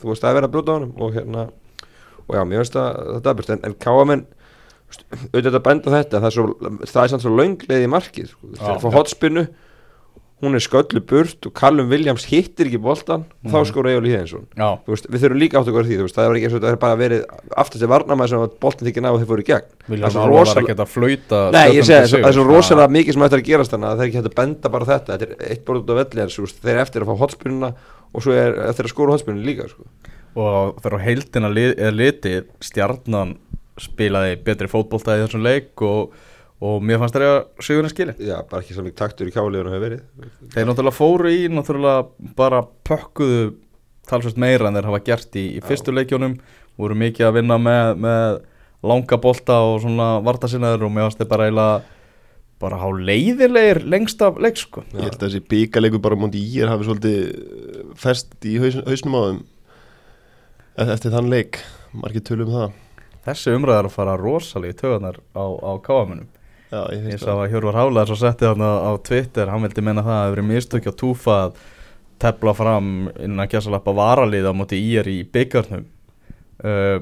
[0.00, 1.46] þú veist það er verið að brjóta á hann og hérna
[2.28, 4.26] og já, mér finnst það er best en, en káamenn
[5.32, 8.52] auðvitað að benda þetta það er, svo, það er samt svo löngleið í markið sko.
[8.56, 9.42] Þegar fá hotspinnu
[10.38, 13.66] hún er sköllu burt og Callum Williams hittir ekki boltan og þá Mhm.
[13.72, 14.44] skor Egil Híðinsson
[15.10, 16.80] við þurfum líka átt að góða því veist, það er ekki eins og þetta er
[16.84, 17.24] bara verið
[17.58, 19.66] aftast til varnamæð sem að boltin þykir ná og þeir fóru í gegn.
[19.88, 20.92] Það er svo rosalega- að
[21.42, 24.30] að það er rosalega mikið sem ættir að gerast þannig að það er ekki hægt
[24.30, 25.18] að benda bara þetta.
[25.18, 26.22] Þetta er eitt bara út á velli
[26.62, 27.74] þeir eftir að fá hotspunna
[28.12, 29.86] og svo er eftir að skóra hotspunni líka sko.
[30.38, 33.36] og þegar á heildina li, er litið stjarnan
[33.78, 36.12] spilaði betri fótbolta í þessum leik og,
[36.64, 40.04] og mér fannst þeirra sigurinn skili Já, bara ekki mikið taktur í kjáliðunum hefur verið.
[40.54, 43.52] Þeir náttúrulega fóru í náttúrulega bara pökkuðu
[44.08, 46.38] talsvist meira en þeir hafa gert í, í fyrstu leikjónum
[46.78, 48.40] voru mikið að vinna með, með
[48.88, 51.96] langa bolta og svona vartasinnaður og mér fannst þeir bara eiginlega
[52.58, 54.82] bara há leiðilegir lengst af leik sko.
[54.96, 59.18] Ég held að þessi byggaleikur bara múndi í er hafi svolítið fest í haus, hausnum
[59.18, 59.40] á þeim
[60.78, 62.76] e- eftir þann leik, margir tölum það.
[63.28, 66.28] Þessi umræðar fara rosalega í töðunar á, á káamunum
[66.68, 70.14] ég Ég sá að Hjörvar Hálaðar svo setti þarna á Twitter, hann vildi menna það
[70.14, 71.60] að það hefur mistökja á túfa að
[72.20, 75.86] tepla fram innan að kjæsa lappa varalið á móti ír í byggarnum
[76.64, 76.98] uh,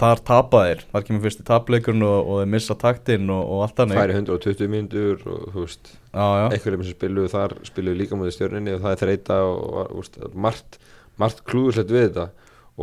[0.00, 3.64] þar tapa þeir, þar kemur fyrst í tapleikurinn og, og þeir missa taktinn og, og
[3.66, 4.00] allt þannig.
[4.00, 8.82] Færi 120 mínútur og þú veist einhverjum sem spiluðu þar spiluðu líka mútið stjörninni og
[8.84, 10.80] það er þreita og, veist, margt,
[11.20, 12.28] margt klúðurslegt við þetta.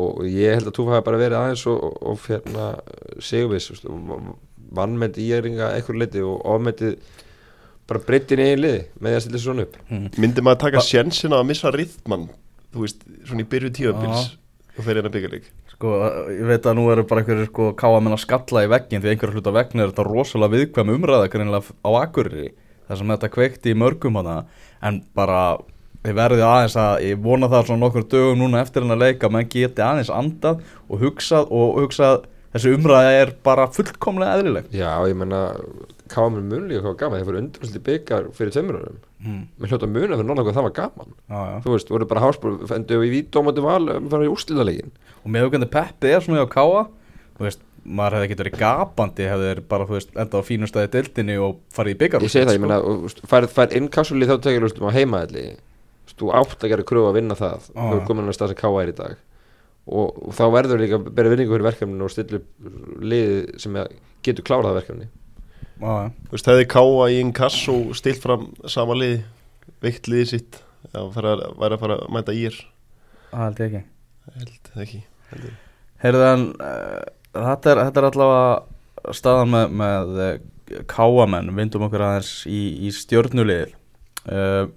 [0.02, 2.68] Og ég held að Túfa hafi bara verið aðeins og, og, og hérna
[3.20, 3.72] sigurvis
[4.72, 6.96] vannmend íæringa einhverju leiti og ofmendið
[7.92, 9.76] bara breyttin í einn liði með því að stilla svona upp.
[10.16, 12.30] Myndi maður taka sjensin að missa rithman
[12.72, 14.30] þú veist, svona í byrju tíðabils
[14.78, 15.50] og fer hérna byggarleik
[15.82, 15.98] sko,
[16.30, 19.40] ég veit að nú eru bara einhverjir sko káamenn að skalla í veggin því einhverjir
[19.40, 22.52] hluta vegna er þetta rosalega viðkvæm umræða greinilega á Akureyri
[22.88, 24.42] þar sem þetta kveikti í mörgum hana.
[24.84, 25.42] En bara
[26.02, 29.34] þið verðið aðeins að ég vona það svona nokkur dögum núna eftir hennar leik að
[29.36, 34.72] menn geti aðeins andað og hugsað og hugsað þessi umræða er bara fullkomlega eðlileg.
[34.76, 35.44] Já, ég menna
[36.12, 39.42] Káamur munlíka hvað var gaman, þeir fóru undanúrslit byggar fyrir tveimur árum mm.
[39.58, 41.58] með hljóta muna fyrir náttúrulega hvað það var gaman já, já.
[41.64, 45.34] þú veist, voru bara háspor endur við í vítómandi val um fara í úrslitalegin og
[45.34, 46.86] með auðvitað Peppi er svona hjá Káa
[47.40, 50.70] þú veist, maður hefði ekki verið gapandi hefði þeir bara, þú veist, enda á fínu
[50.70, 53.76] staði dildinni og farið í byggar Ég segi það, ég menna, þú veist, fær, fær
[53.80, 55.48] innkassulí þá tekið lustum á heimaðli
[56.12, 57.82] þú átt að gera kröfu að vinna það Já.
[57.82, 59.16] þú komin að stað sem Káa er í dag
[59.88, 63.80] og, og þá verður líka að bera vinningu fyrir verkefninu og stilla upp liðið sem
[64.26, 65.08] getur klárað verkefni.
[65.82, 69.24] Þú veist, hefði Káa í inkass og stilt fram sama lið,
[69.82, 72.60] veikt liðið sitt fara, væri að fara að mæta ír?
[73.32, 73.84] Það held ég ekki.
[74.38, 75.02] Held ekki.
[76.02, 77.02] Heyrðan, uh,
[77.36, 80.32] þetta, er, þetta er allavega staðan með, með uh,
[80.92, 83.76] káamenn, vindum okkur aðeins í, í stjörnulið
[84.32, 84.70] uh,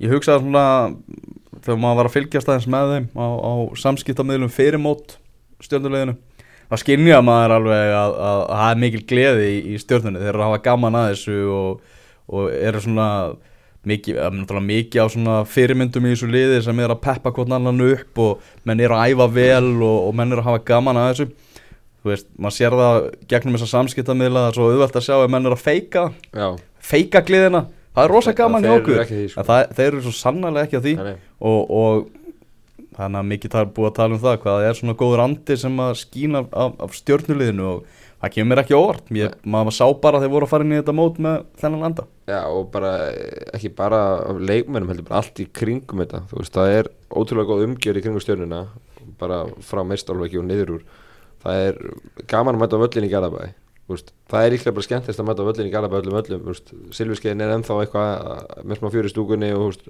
[0.00, 0.64] Ég hugsaði svona,
[1.60, 5.18] þegar maður var að fylgjast aðeins með þeim á, á samskiptamiðlum fyrir mót
[5.60, 6.14] stjörnuliðinu
[6.70, 10.32] Það skynja maður alveg að, að, að það er mikil gleði í, í stjörnunni, þeir
[10.32, 11.96] eru að hafa gaman að þessu og,
[12.30, 13.06] og eru svona
[13.90, 14.18] mikið,
[14.68, 18.52] mikið á svona fyrirmyndum í þessu liði sem er að peppa hvort annan upp og
[18.68, 21.28] menn eru að æfa vel og, og menn eru að hafa gaman að þessu.
[22.00, 25.32] Þú veist, maður sér það gegnum þessa samskiptamiðla það er svo auðvelt að sjá ef
[25.34, 26.46] menn eru að feika Já,
[26.92, 29.02] feika gleðina, það er rosa gaman hjá eru okkur.
[29.04, 29.42] sko.
[29.42, 30.94] en það, þeir eru svo sannarlega ekki að því.
[31.50, 32.06] Og, og
[33.00, 35.56] þannig að mikið er búið að tala um það hvað það er svona góður andi
[35.60, 37.84] sem að skína af, af stjórnuliðinu og
[38.20, 39.12] það kemur mér ekki óvart.
[39.16, 41.86] Ég, maður sá bara að þeir voru að fara inn í þetta mót með þennan
[41.88, 42.04] anda.
[42.28, 42.90] Já, og bara
[43.56, 44.00] ekki bara
[44.36, 46.22] leikmennum heldur, bara allt í kringum þetta.
[46.30, 48.60] Þú veist, það er ótrúlega góð umgjör í kringum stjörnuna
[49.20, 50.84] bara frá meistálfæki og niður úr.
[51.40, 51.82] Það er
[52.28, 53.48] gaman að mæta völlin í Garabæ
[53.90, 56.50] veist, það er líklega bara skemmtist að mæta völlin í Garabæ öllum öllum,
[56.94, 59.80] Silviskeiðin er ennþá eitthvað að- með smá fjöri stúkunni og,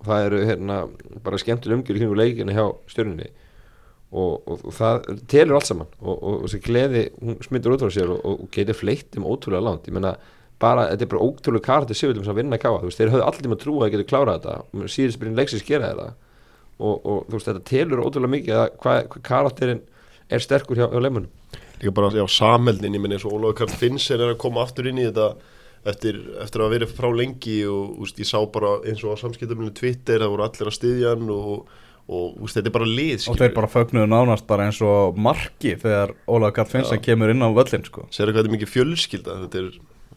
[0.00, 0.78] og það eru hérna
[1.24, 3.28] bara skemmtileg umgjör í leikinu hjá stjörnunni.
[4.16, 5.88] Og, og, og það telur allt saman.
[5.98, 9.88] Og, þessi gleði, hún smittur út frá sér og, getur fleitt um ótrúlega langt.
[9.90, 10.14] Ég menna
[10.62, 13.26] bara, þetta er bara ótrúlega karti sigurðum sem að vinna káa, þú veist, þeir höfðu
[13.26, 16.06] allir tíma að trúa að getur klárað þetta, síðust byrjun leiksins gera þetta
[16.76, 19.82] og, þú veist, þetta telur ótrúlega mikið að hvað hva karakterin
[20.32, 21.28] er sterkur hjá, hjá leimunum
[21.76, 24.88] Líka bara á samheldin, ég menn eins og Ólafur Karl Finnsen er að koma aftur
[24.88, 25.34] inn í þetta
[25.90, 29.72] eftir, eftir að vera frá lengi og úst, ég sá bara eins og á samskiptaminu
[29.76, 31.74] Twitter, það voru allir að styðja hann og,
[32.06, 33.42] og úst, þetta er bara lið og skilurðu.
[33.42, 37.50] þeir bara fögnuðu nánast bara eins og marki þegar Ólaður Karl Finnsson kemur inn á
[37.56, 38.06] völlin sko.
[38.10, 39.38] Sér hvað þetta er mikið fjölskylda?
[39.44, 39.70] Þetta er,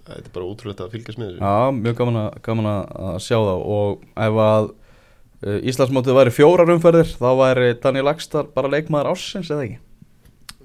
[0.09, 1.43] þetta er bara ótrúlega að fylgjast með þessu.
[1.45, 6.73] Já, mjög gaman að, gaman að sjá það og ef að uh, Íslandsmótið væri fjórar
[6.75, 9.79] umferðir þá væri Daniel Lagstar bara leikmaður ásins eða ekki?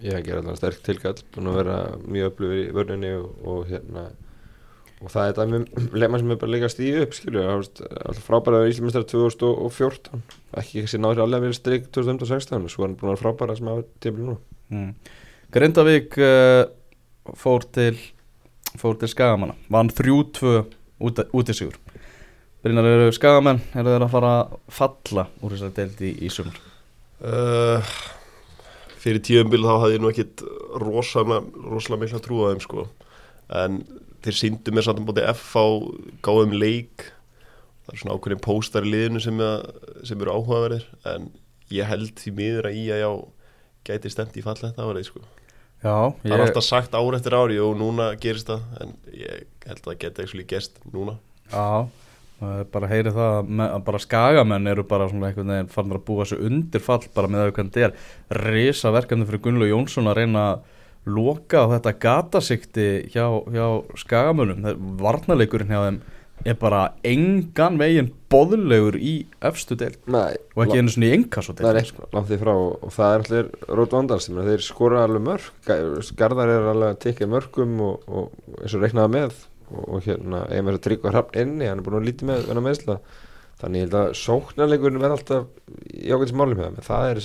[0.05, 4.03] Ég ger alveg sterk tilkall búin að vera mjög öflugur í vörninni og, og hérna
[5.03, 7.61] og það er dæmi um leikmann sem er bara líka að stíða upp skilju, það
[7.61, 10.23] veist, alltaf frábæra Íslandsmestrar 2014
[10.61, 13.23] ekki ekki sér náður alveg verið strik 2016 og svo er hann búin að vera
[13.25, 14.37] frábæra sem hafa tímil nú.
[14.73, 14.91] Mm.
[15.55, 16.63] Grindavík uh,
[17.39, 17.99] fór til
[18.81, 19.55] fór til Skagamanna.
[19.71, 20.55] Vann 3-2
[21.05, 21.79] út, út í sigur
[22.65, 26.57] Brynjar eru Skagamenn eru þeir að fara að falla úr þessari deildi í, í sumar?
[27.21, 27.97] Uh,
[29.05, 30.45] Fyrir tíumbil þá hafði ég nú ekkit
[30.81, 32.87] rosalega, rosalega mikla trú á þeim sko.
[33.53, 33.77] En
[34.25, 35.67] þeir síndu mér samt um bóti F á
[36.25, 37.11] gáðum leik.
[37.85, 39.65] Það er svona ákveðin póstar í liðinu sem, að,
[40.09, 41.31] sem eru áhugaverðir en
[41.75, 43.11] ég held því miður að í að já
[43.85, 45.25] gæti stemt í fall þetta árið sko.
[45.85, 49.83] Já, það er alltaf sagt ár eftir ári og núna gerist það en ég held
[49.83, 51.19] að það geti ekki gerst núna.
[51.53, 51.91] Já,
[52.73, 56.07] bara að heyri það að að bara skagamenn eru bara svona einhvern veginn farin að
[56.09, 57.99] búa sig undir fall bara með það hvernig þetta er.
[58.41, 60.65] Risa verkefni fyrir Gunnlu Jónsson að reyna að
[61.05, 63.67] loka á þetta gatasikti hjá, hjá
[64.01, 64.99] skagamönnum.
[65.01, 66.03] Varnarleikurinn hjá þeim
[66.45, 69.15] er bara engan veginn boðlegur í
[69.45, 70.01] efstu deild.
[70.11, 71.13] Nei, og ekki einu svona í
[71.61, 71.81] það
[72.17, 72.53] langt því frá.
[72.55, 77.31] Og, það er allir rót vandars þeir skora alveg mörg Garðar er alveg að tekja
[77.31, 79.39] mörgum og, og eins og reiknaða með.
[79.71, 82.99] Og, og hérna, ef maður tryggva hrappn inni hann er búin að lítið með meðsla
[83.63, 85.47] þannig að sóknarleikurinn verð alltaf
[85.89, 87.21] í ákveðins málum með það það er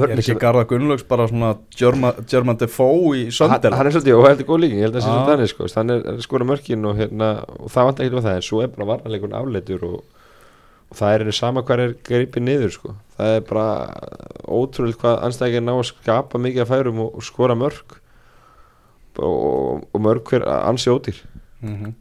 [0.00, 4.26] er ekki Garða Gunnlaugs bara svona German, German Defoe í söndel hann er svolítið og
[4.28, 5.14] heldur góð líking, ég held að það sé Já.
[5.14, 8.28] svolítið þannig sko, hann er, er skora mörkin og, hérna, og það vant ekki með
[8.28, 9.98] það, en svo er bara varnarleikurinn afleitur og,
[10.88, 12.94] og það er sama hver er greipið niður sko.
[13.18, 13.66] það er bara
[14.48, 17.98] ótrúlega hvað anstæðingir ná að skapa mikið af færum og, og skora mörg
[19.18, 21.20] og, og mörg hver ansi ódýr
[21.60, 21.92] mm -hmm.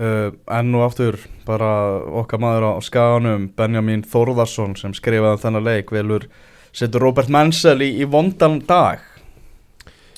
[0.00, 5.64] uh, enn og aftur bara okkar maður á skaganum Benjamin Þórðarsson sem skrifaði um þennan
[5.64, 6.28] leik velur
[6.74, 9.02] setur Robert Mansell í, í vondan dag.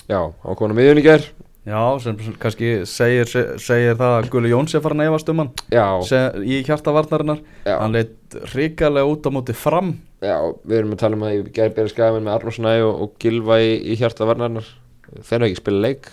[0.07, 1.25] Já, á konu miðjun í ger
[1.67, 3.27] já, sem kannski segir,
[3.59, 5.49] segir það að Gulli Jóns er farin að efast um hann.
[5.73, 9.97] Já, Se, í hjartavarnarinnar já, hann leitt ríkalega út á móti fram.
[10.23, 13.03] Já, við erum að tala um að ég ger bera skafin með Arnór Snæ og,
[13.03, 14.71] og Gilva í, í hjarta varnarnar
[15.11, 16.09] þeir hafa ekki spila leik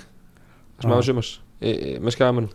[0.82, 1.30] hafa sumas
[1.62, 2.50] með skafin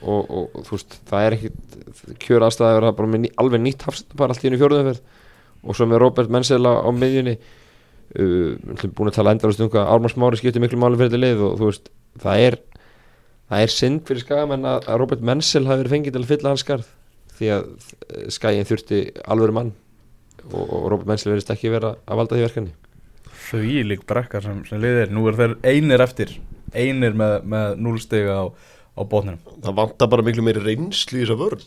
[0.00, 3.62] og, og, þú veist, það er ekki kjör aðstæða að vera bara með ný, alveg
[3.64, 5.00] nýtt hafstæðar allt í henni fjóruðumferð
[5.62, 10.14] og svo með Robert Menzel á, miðjunni uh, búin að tala endalast um hvað Ármann
[10.14, 11.90] Smári skiptir miklu máli fyrir þetta lið og þú veist,
[12.22, 12.58] það er
[13.50, 16.64] það er synd fyrir skagamenn að, Robert Menzel hafi verið fengið til að fylla hans
[16.64, 16.90] skarð
[17.40, 17.70] því að
[18.34, 19.00] skagin þurfti
[19.32, 19.72] alvöru mann
[20.50, 22.74] og, og Robert Menzel verðist ekki vera að valda því verkefni.
[23.50, 26.36] Því lík brekka sem, sem liðir nú er þeir einir eftir
[26.70, 28.44] einir með, með núlstiga á,
[28.94, 29.40] á botninum.
[29.64, 31.64] Það vantar bara miklu meiri reynslu í þessa vörn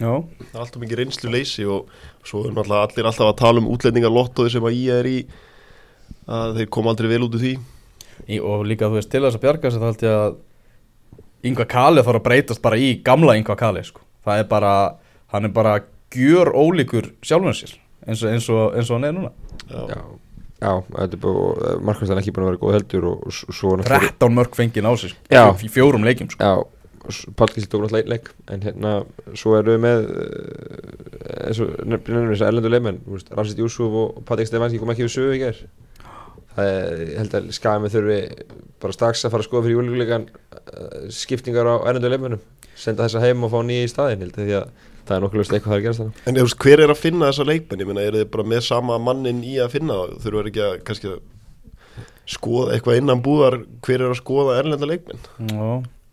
[0.00, 1.88] já, það er alltaf mikið reynslu leysi og
[2.26, 5.18] svo er náttúrulega allir alltaf að tala um útlendingar lottóði sem að í er í
[6.28, 7.54] að þeir koma aldrei vel út úr því.
[8.30, 10.36] Í, og líka þú veist til þess að bjarga sér þá held ég að
[11.44, 14.00] Yngvar Kali þarf að breytast bara í gamla Yngvar Kali sko.
[14.24, 14.74] það er bara,
[15.34, 15.74] hann er bara
[16.14, 17.74] gjör ólíkur sjálfum sér
[18.06, 19.32] eins og, eins og, eins og hann er núna.
[19.68, 19.82] Já,
[20.64, 20.72] já.
[20.94, 24.14] Þetta er bara markvæmstan ekki búin að vera góð heldur og, og s- svo náttúrulega
[24.16, 26.40] 13 mörg fengið á sig sko, fjórum leikjum sko.
[26.40, 26.54] Já,
[27.04, 28.92] Pálkísli tók náttúrulega einn leik en hérna,
[29.36, 33.00] svo erum við með uh, eins og nefnir þess að erlendu leikmenn
[33.34, 35.60] Rafsett Júsuf og Patrik Stefanski kom ekki við sögu í gær
[36.54, 38.18] það er, ég held að skæði með þurfi
[38.84, 42.42] bara strax að fara að skoða fyrir júlíkuleikan uh, skiptingar á erlendu leikmennum
[42.78, 44.72] senda þessa heim og fá nýja í staðin held því að
[45.04, 47.28] það er nokkuð löst eitthvað er að gerast þannig En veist, hver er að finna
[47.30, 47.82] þessa leikmenn?
[47.82, 50.14] Ég meina, eru þið bara með sama mannin í að finna það?
[50.24, 51.18] Þurfa þeir ekki að kannski að
[52.34, 55.20] skoða eitthvað innan búðar hver er að skoða erlenda leikmenn?
[55.50, 55.66] Já,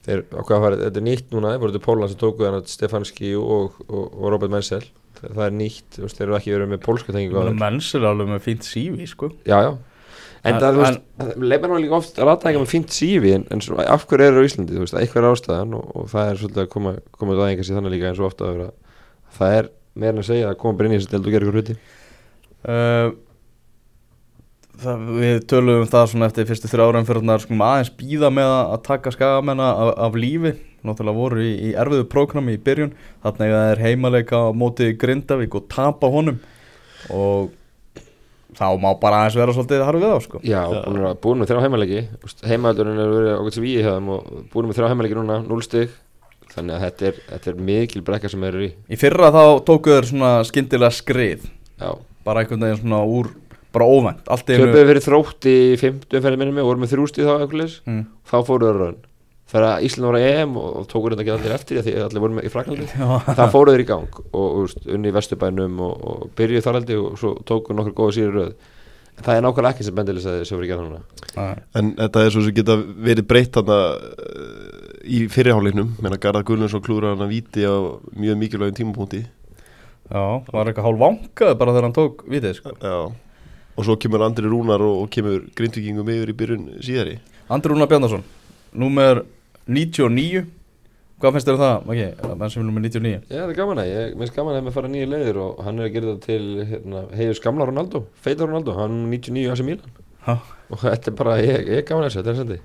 [0.07, 0.97] þeir fara, þetta?
[1.01, 4.53] Er nýtt núna þeir voru til Pólland sem tóku þannig Stefanski og, og, og Robert
[4.53, 4.83] Menzel.
[5.19, 8.31] Það, það er nýtt, veist, þeir eru ekki verið með pólska tengingu þeir mennsir alveg
[8.31, 9.31] með fínt sífi sko.
[9.45, 9.71] Já, já.
[10.41, 10.79] En það,
[11.37, 14.31] leifir hann líka oft að rata ekki með fínt sífi en, en svo, af hverju
[14.31, 16.93] eru á Íslandi, þú veist, eitthvað er ástæðan og, og það er svolítið að koma,
[17.13, 18.95] koma aðeins í þannig líka eins og ofta að vera.
[19.37, 19.69] Það er
[20.01, 21.75] meira en að segja að koma bara inn í þessi deild og gera ykkur hluti.
[22.61, 23.11] Uh,
[24.81, 28.75] það, Við töluðum um það svona eftir fyrstu þrjára umfyrirnar skulum aðeins býða með að,
[28.87, 30.53] taka skagamenn af, af lífi.
[30.81, 32.93] Náttúrulega voru í, í erfiðu prógrami í byrjun.
[33.23, 36.39] Þannig að það er heimaleika á móti Grindavík og tapa honum.
[37.13, 37.51] Og
[38.57, 40.41] þá má bara aðeins vera svolítið harfið á sko.
[40.45, 40.61] Já,
[41.23, 42.01] búin, með þrjá heimalegi
[42.49, 45.93] heimaldurinn er verið okkur sem við hefðum og búin með þrjá heimalegi núna, 0 stig.
[46.51, 48.73] Þannig að þetta er, þetta er mikil brekka sem eru í.
[48.91, 51.45] Í fyrra þá tóku þeir svona skyndilega skrið.
[51.79, 51.93] Já,
[52.27, 53.31] bara einhvern veginn svona úr
[53.71, 54.25] bara óvænt.
[54.27, 57.33] Töpuðu fyrir þrótt í 50 umferðin minni og voru með þrjú stig þá
[57.87, 58.03] Mm.
[58.27, 58.99] þá fóruðu þeir raun
[59.51, 62.05] þegar að Ísland var á EM og, og tókur þetta ekki allir eftir því að
[62.07, 65.15] allir voru með í Fraklandi Já, það fóruðu þeir í gang og, og unni í
[65.15, 68.53] Vesturbænum og, og byrjuðu þar haldi og svo tóku nokkur góða síri röð.
[69.19, 70.93] En það er nákvæmlega ekki sem bendilis að þessu verið
[71.35, 71.55] Nei.
[71.77, 74.61] En þetta er svo sem geta verið breytt þarna uh,
[75.03, 77.75] í fyrirháleiknum menn að Garðar Gullnarsson klúra hann að víti á
[78.15, 79.21] mjög mikilvægum tímapunkti.
[80.11, 82.73] Já, var eitthvað hálf vankað bara þegar hann tók vitið sko.
[82.79, 82.97] Já
[83.77, 87.19] Og svo kemur Andri Rúnar og, og kemur grindvikingum yfir í byrjun síðari.
[87.51, 88.25] Andri Rúnar Bjarnason
[88.71, 89.23] númer
[89.67, 90.45] 99
[91.21, 92.05] Hvað finnst þér um það, Maggi?
[92.15, 94.63] Okay, menn sem er númer 99 Já, það er gaman að, ég minnst gaman að
[94.65, 98.01] með fara nýja leiðir og hann er að gera þetta til hérna, heiðus gamla Ronaldo,
[98.25, 99.97] feita Ronaldo hann er 99 AC Milan.
[100.25, 100.35] Ha.
[100.69, 102.59] og þetta er bara, ég, ég er gaman að þessu, þetta er sendi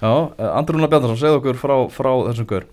[0.00, 2.68] Já, eh, Andri Rúnar Bjarnason, segð okkur frá, frá þessum gaur.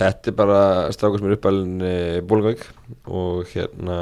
[0.00, 1.94] Þetta er bara strákur sem er uppalinn e,
[2.26, 2.64] Bólungavík
[3.06, 3.98] og hérna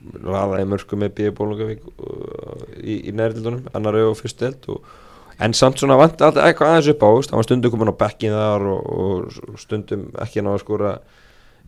[0.00, 1.30] raðaði mörgum með B.
[1.36, 1.86] Bólungavík
[2.80, 4.84] í, í nærildunum, annar og fyrst delt og,
[5.40, 8.36] en samt svona vant alltaf eitthvað aðeins upp á, hann var stundum komin á bekkin
[8.36, 10.94] þar og, og stundum ekki ná að skora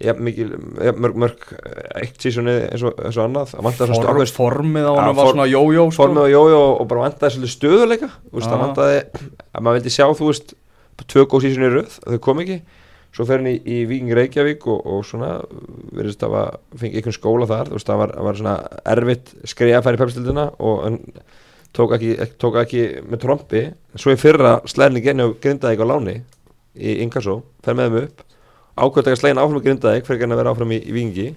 [0.02, 1.46] ja, mörg, mörg
[2.00, 5.96] eitt sísoni eins og, eins og annað Form, formið á hann var svona jójó sko.
[6.02, 10.30] formið og jójó og bara vantaði svolítið stöðuleika það vantaði að maður vildi sjá þú
[10.30, 10.54] veist
[11.12, 12.60] tvö góð sísoni í röð, þau kom ekki
[13.12, 15.34] svo fer hann í, í Víking Reykjavík og, og svona
[15.92, 16.36] verðist að
[16.80, 18.56] fengi einhvern skóla þar, veist, það var, var svona
[18.94, 21.00] erfitt skriða að færa í pepstildina og hann
[21.76, 23.62] tók ekki, tók ekki með trombi,
[23.96, 26.18] svo í fyrra slæðinni og grindaði á láni
[26.72, 28.26] í Inkasso, fer með þeim upp.
[28.72, 31.32] Ákveðt ekki að slæðin áfram grindaði fyrir að vera áfram í, í Víkingi.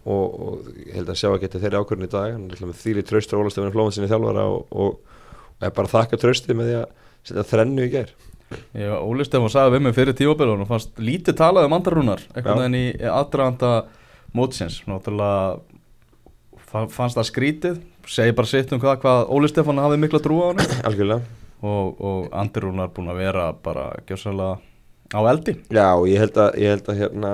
[0.00, 2.32] Og, og ég held að sjá ekki þetta þeirri ákvörðin í dag.
[2.32, 5.20] Hann er þýli traustur Ólafstefinu Flóðan sinni þjálfara og, og,
[5.60, 6.86] og er bara að þakka trausti með því að
[7.28, 8.29] setja þrennu í Já,
[8.74, 12.30] Óli Stefán sagði við mig fyrir tímabili og fannst lítið talað um andarrúnar Já.
[12.38, 13.72] einhvern veginn í aðdraganda
[14.36, 14.80] mótsins.
[14.90, 15.60] Náttúrulega
[16.70, 17.78] fa- fannst það skrítið
[18.10, 21.36] segi bara sitt um hvað, hvað Óli Stefán hafði mikla trú á hann algjörlega.
[21.60, 24.58] Og, og andarrúnar búin að vera bara gjössalega
[25.12, 25.52] á eldi.
[25.74, 27.32] Já ég held að, ég held að hérna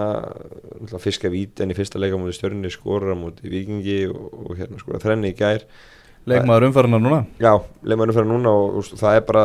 [0.98, 5.30] fiska vítin í fyrsta leika mútið stjörnir skora mútið vikingi og, og hérna skora þrenni
[5.30, 5.62] í gær
[6.30, 7.20] leikmaður umferðina núna?
[7.42, 7.52] Já,
[7.86, 9.44] leikmannum fyrir núna og, og það er bara,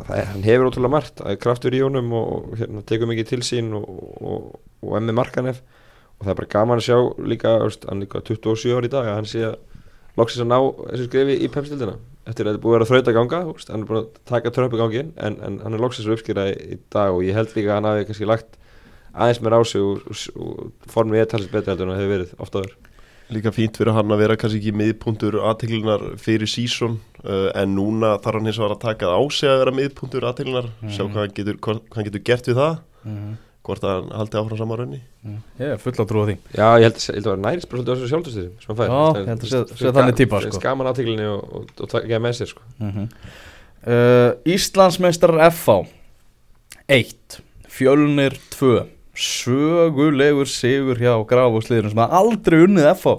[0.00, 3.10] það er, hann hefur ótrúlega margt, það er kraftur í honum og, og hérna, tekur
[3.12, 3.86] mikið til sín og,
[4.18, 5.62] og, emmi markanef.
[6.16, 9.08] Og það er bara gaman að sjá líka, veist, hann líka 27 ári í dag
[9.10, 9.56] að hann sé að
[10.16, 10.58] loksins að ná
[10.90, 13.82] þessu skrifi í pepstildina eftir að þetta búið að vera þraut að ganga, veist, hann
[13.84, 16.78] er búin að taka tröppu gangin en, en hann er loksins að uppskýra í, í
[16.94, 18.56] dag og ég held líka að hann hafi kannski lagt
[19.12, 22.62] aðeins mér á sig og, formið er talsið betur heldur en það hefur verið ofta
[22.62, 22.74] áður.
[23.34, 28.12] Líka fínt fyrir hann að vera kannski ekki miðpuntur aðteglunar fyrir sísón uh, en núna
[28.22, 31.18] þarf hann hins vegar að taka það á sig að vera miðpuntur aðteglunar sjá hvað
[31.24, 32.76] hann getur, hvað hvað hann getur gert við það
[33.66, 34.98] hvort að hann haldi áfram saman raunni.
[35.58, 36.34] Ég er full að trúa því.
[36.54, 38.78] Já, ég held, ég held að vera nærist bara svolítið á þessu sjálfstöðum sem hann
[38.78, 38.86] fær.
[38.86, 40.54] Já, Það ég held að það er- þannig típa, það.
[40.60, 42.62] Skaman aðtíklinni og, og, og taka með sér sko.
[42.86, 45.76] uh, Íslandsmeistrar FH
[46.86, 47.40] 1
[47.76, 48.70] Fjölnir 2
[49.16, 53.16] sögulegur sigur hjá Grafúsliðinu sem hafa aldrei unnið FH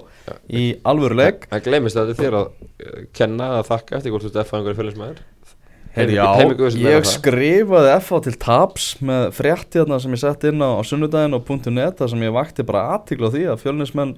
[0.48, 1.48] í alvöru leik.
[1.50, 4.54] Það gleymist að þetta þér að uh, kenna að þakka eftir hvort þú ert F
[4.54, 5.16] að einhverju
[5.98, 10.82] Heyrðu, Já, ég skrifaði FH til taps með fréttiðna sem ég sett inn á, á
[10.86, 14.12] sunnudaginn og .net þar sem ég vakti bara aðtíkla á því að fjölnismenn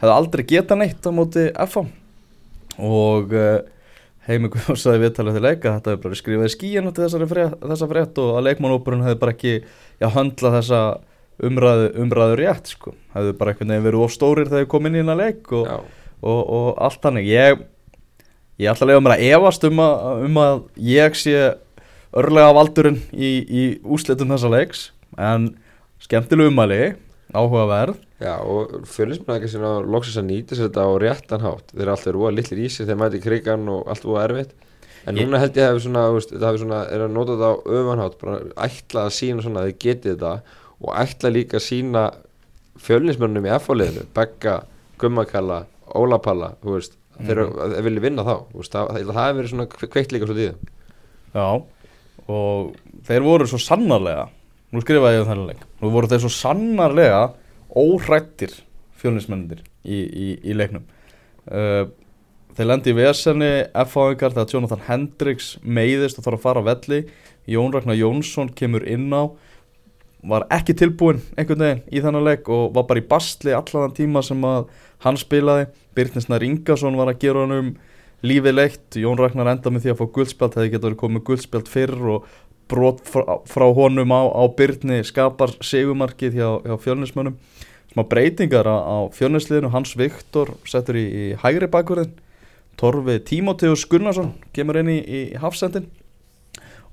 [0.00, 1.84] hefði aldrei geta neitt á móti FH
[2.80, 3.60] og uh,
[4.26, 7.90] Heimi Guðjóns sagði viðtalið til leika þetta hefði bara skrifaði skíinu til þessari frétt, þessa
[7.92, 10.82] frétt og að leikmannópurinn hefði bara ekki já, höndla þessa
[11.48, 14.98] umræðu, umræðu rétt sko, hefði bara einhvern veginn verið of stórir þegar þeir kom inn
[14.98, 15.68] í hérna leik og,
[16.22, 17.28] og, og allt þannig.
[17.30, 17.62] Ég,
[18.60, 21.36] ég ætla að lega mér að efast um að, um að ég sé
[22.10, 25.52] örlega valdurinn í, í úslitum þessa leiks en
[26.02, 26.80] skemmtileg umæli
[27.30, 27.98] áhugaverð.
[28.20, 31.70] Já og fjölusmæður ekki sinna loksins að nýta sér þetta á réttan hátt.
[31.72, 34.50] Þeir eru alltaf voða litlir í sig þegar mæti krigan og allt voða erfitt.
[35.08, 37.48] En Ég- núna held ég að hefur svona, það hefur svona, er að nota þetta
[37.48, 40.32] á öfanhátt, bara ætla að sína svona að þið getið þetta
[40.80, 42.04] og ætla líka að sína
[42.80, 44.60] fjölinsmörnum í F-fáliðinu, Begga,
[45.00, 45.64] Gummakalla,
[45.96, 50.38] Ólapalla, þeir, þeir vilja vinna þá, veist, það, það hefur verið svona kveikt líka í
[50.38, 50.70] þeim.
[51.34, 51.48] Já,
[52.30, 52.72] og
[53.06, 54.28] þeir voru svo sannarlega,
[54.70, 57.22] nú skrifaði ég um þennan leik, nú voru þeir svo sannarlega
[57.70, 58.54] óhrættir
[59.00, 60.86] fjölinsmennir í, í, í leiknum.
[61.50, 61.88] Uh,
[62.56, 63.50] þeir lendi í vesenni
[63.84, 67.04] F-áingar þegar Jonathan Hendricks meiðist og þarf að fara á velli,
[67.50, 69.30] Jón Ragnar Jónsson kemur inn á,
[70.22, 74.22] var ekki tilbúinn einhvern veginn í þennan leik og var bara í bastli allan tíma
[74.24, 74.68] sem að
[75.04, 77.70] hann spilaði, Birtnisnar Ingason var að gera hann um
[78.26, 78.98] lífið leitt.
[79.00, 82.28] Jón Ragnar enda með því að fá guldspjald hefði getur verið komið guldspjald fyrr og
[82.70, 87.38] brot frá, frá honum á, á Byrni skapar segumarkið hjá, hjá fjölnismönnum.
[87.90, 92.12] Smá breytingar á, á fjölnisliðinu Hans Viktor settur í, í hægri bakverðin
[92.78, 95.88] Torfi Tímoteus Gunnarsson kemur inn í, í hafsendin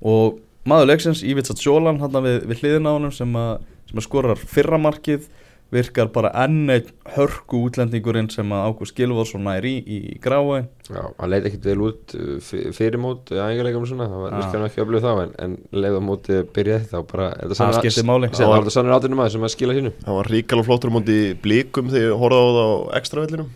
[0.02, 4.08] og maður leiksins Ívitsa Sjólan hann við, við hliðina á honum sem að, sem að
[4.08, 5.28] skorar fyrramarkið
[5.68, 10.62] virkar bara enn einn hörku útlendingurinn sem að Ágúst Gilvarsson er í, í, í grái
[10.88, 14.54] Já, hann leiti ekkit vel út uh, fyr- fyrir mót, æfingarleikum og svona, það virkar
[14.56, 18.08] hann ekki öflug þá, en, en leið á móti byrjaði þá bara, þetta Það skiptir
[18.08, 18.30] máli.
[18.32, 19.92] Það var þetta sannur áttunum aðeins sem að skila sínu.
[20.06, 23.52] hann var ríkala flottur á móti blikum þegar ég horfði á það á ekstravellinum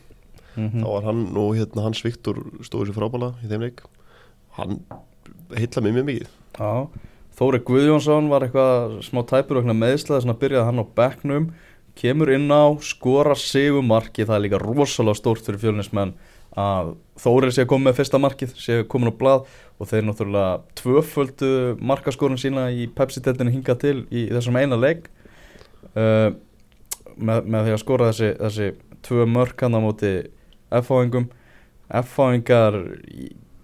[0.52, 3.78] mm þá var hann og hérna Hans Viktor stóður sér frábæla í þeim leik.
[4.58, 4.82] Hann
[5.56, 10.82] heitla mig mjög mikið Þóri Guðjónsson var eitthvað smá tæpur og meðslaði svona byrjaði hann
[10.84, 11.46] á bekknum.
[11.96, 16.14] Kemur inn á, skora sigur markið það er líka rosalega stórt fyrir fjölnismenn
[16.56, 19.44] að Þóri sé að koma með fyrsta markið, sé komin á blað
[19.78, 25.06] og þeir náttúrulega tvöföldu markaskorun sína í Pepsi-teltinu hinga til í þessum eina leik.
[25.92, 26.32] Uh,
[27.16, 28.68] með, með því að skora þessi, þessi
[29.06, 30.12] tvö mörk hann á móti
[30.80, 31.28] F-fáingum.
[32.02, 32.80] F-fáingar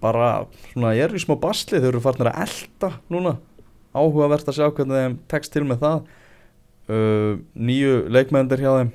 [0.02, 3.34] bara svona, ég er í smá basli þau eru farnir að elda núna.
[3.96, 6.00] Áhugavert að sjá hvernig þeim tekst til með það.
[6.88, 8.94] Uh, nýju leikmennir hjá þeim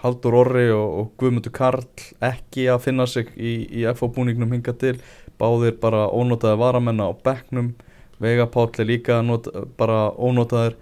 [0.00, 1.84] Haldur Orri og, og Guðmundur Karl
[2.24, 4.96] ekki að finna sig í, í FH búningnum hinga til.
[5.40, 7.74] Báðir bara ónotaði varamenn á bekknum.
[8.22, 10.78] Vega Páll er líka not, bara ónotaðir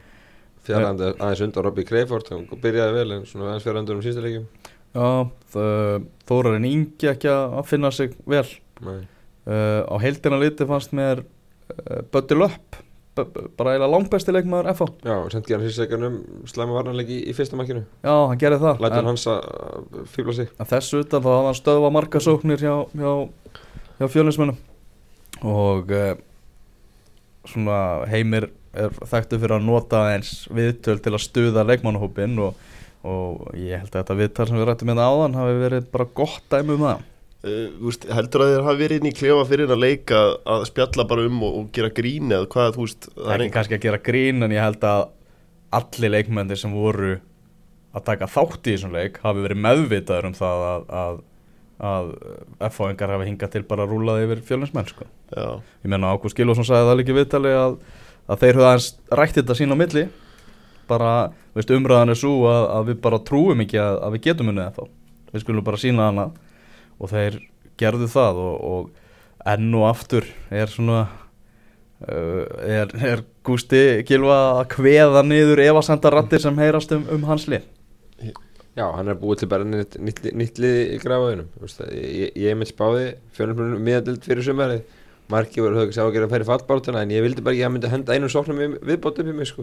[0.64, 4.46] Fjarlandi aðeins undan Robby Crayford hann byrjaði vel en svona aðeins fjarlandur um sísta leikjum.
[4.94, 5.08] Já,
[6.28, 8.46] Þórarinn Ingi ekki að finna sig vel.
[8.84, 9.02] Nei.
[9.46, 12.82] Uh, á heildina liti fannst mér uh, Bötti Löpp
[13.14, 16.16] bara eiginlega langbæsti leikmaður FH Já, sendi hann sísta leikunum
[16.50, 20.34] slæma varnarleiki í, í fyrsta makkinu Já, hann gerði það Lætur en, hans að fýbla
[20.40, 20.50] sig.
[20.58, 23.12] En þessu utan þá hafði hann stöðva markasóknir hjá, hjá,
[24.00, 24.58] hjá fjölinsmennum
[25.44, 26.12] og uh,
[27.46, 27.78] svona
[28.10, 32.58] heimir er þekktu fyrir að nota eins viðtöl til að stuða leikmannahópin og,
[33.06, 36.46] og ég held að þetta viðtal sem við rættum með áðan hafi verið bara gott
[36.50, 37.04] dæmi um það
[37.44, 41.26] Uh, heldur að þér hafi verið inn í klefa fyrir að leika að spjalla bara
[41.28, 44.00] um og, og gera grín eða hvað þú veist það er ekki kannski að gera
[44.06, 45.02] grín en ég held að
[45.78, 47.18] allir leikmennir sem voru
[47.94, 51.20] að taka þátt í þessum leik hafi verið meðvitaður um það að, að,
[51.90, 52.10] að
[52.70, 55.06] F-fáingar hafi hingað til bara að rúlaði yfir fjölinsmenn sko.
[55.36, 57.78] Ég menna Ágúst Gilvason sagði það líka í viðtali að,
[58.24, 58.90] að þeir höfðu aðeins
[59.20, 60.08] rætt þetta sín á milli.
[60.88, 61.14] Bara,
[61.56, 64.70] veist, umræðan er svo að, að við bara trúum ekki að, að við getum unnið
[64.72, 64.92] F-fá
[65.34, 66.28] við skulum bara sína hana
[67.00, 67.40] og þeir
[67.80, 71.02] gerðu það og, og enn og aftur er svona
[72.08, 77.46] uh, er, er Gústi Gilva að kveða niður evasenda rattir sem heyrast um, um hans
[77.50, 77.66] lið?
[78.74, 81.50] Já, hann er búið til bara nýtt, lið í grafaðunum
[81.94, 83.04] Ég, ég mynd spáði
[83.36, 84.80] fjölumlunum miðadild fyrir sumari
[85.30, 87.70] Marki voru höfðu sá að gera að færi fallbártuna en ég vildi bara ekki að
[87.76, 89.62] myndi henda einum sóknum við- viðbót upp í mig sko.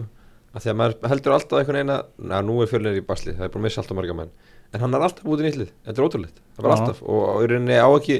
[0.56, 1.92] Af því að maður heldur alltaf einhvern veginn
[2.34, 4.32] að nú er fjölunir í basli, það er búin að missa alltaf marga menn
[4.72, 6.42] en hann er alltaf búið til nýtt lið, þetta er ótrúlegt.
[6.56, 6.72] Það Já.
[6.76, 7.04] alltaf.
[7.04, 8.18] Og, í rauninni á ekki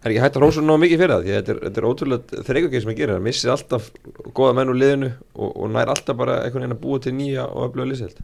[0.00, 1.80] það er ekki hægt að hrósa nóg mikið fyrir það því að þetta er, þetta
[1.80, 3.90] er ótrúlega þreikugið sem að gera hann missir alltaf
[4.32, 7.44] góða menn úr liðinu og, og nær alltaf bara einhvern veginn að búa til nýja
[7.50, 8.22] og öfluga liðselt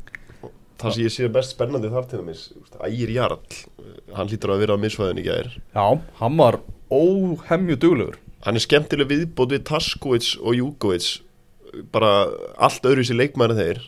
[0.80, 2.46] það sem ég sé best spennandi þar til dæmis
[2.86, 3.38] Ægir Jarl,
[3.80, 5.52] uh, hann hlýtur að vera á misfæðin í gær.
[5.76, 5.86] Já,
[6.20, 6.60] hann var
[6.92, 8.18] óhemju duglegur.
[8.44, 11.08] Hann er skemmtileg viðbót við Taskovic og Júkovic
[11.92, 12.28] bara
[12.62, 13.82] allt öðru sér leikmæri þeir.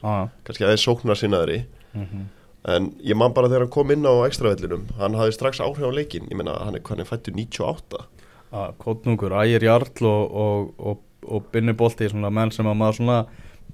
[0.49, 2.27] Kannski aðeins sóknar sinnaðri mm
[2.67, 5.93] en ég man bara þegar hann kom inn á ekstravellinum hann hafði strax áhrif á
[5.95, 8.01] leikin ég meina hann er, hann er fættur 98
[8.49, 13.19] að Kotnungur, Ægir Jarl og, og, og, og Binni svona menn sem að maður svona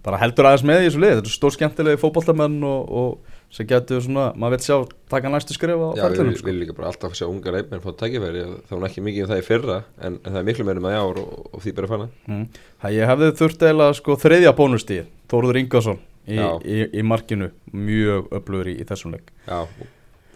[0.05, 3.69] bara heldur aðeins með í þessu lið, þetta er stór skemmtilegi fótboltamenn og, og sem
[3.71, 4.77] getur svona maður vil sjá
[5.13, 8.43] taka næstu skrif á Já, við viljum líka bara alltaf sjá unga leikmenn fá tækifæri,
[8.69, 10.97] þá er ekki mikið um það í fyrra en, en það er miklu meira með
[10.97, 12.43] í ár og, og því bara að fanna mm.
[12.83, 18.33] Það ég hefði þurft eiginlega sko þriðja bónustíð Þóruður Ingarsson í, í, í markinu mjög
[18.41, 19.31] öflugur í, í þessum leik.
[19.49, 19.65] Já,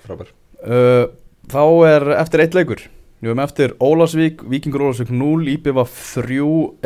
[0.05, 0.35] frábær.
[0.59, 1.09] Uh,
[1.49, 2.83] Þá er eftir eitt leikur.
[3.19, 6.37] Við erum eftir Ólasvík, Víkingur Ólasvík 0, IPV 3,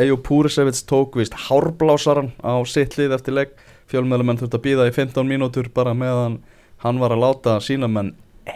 [0.05, 3.51] Ejo Púrisevits tók vist hárblásaran á sitt lið eftir leik
[3.91, 6.39] Fjölmjölumenn þurft að býða í 15 mínútur bara meðan
[6.81, 8.13] hann var að láta sína menn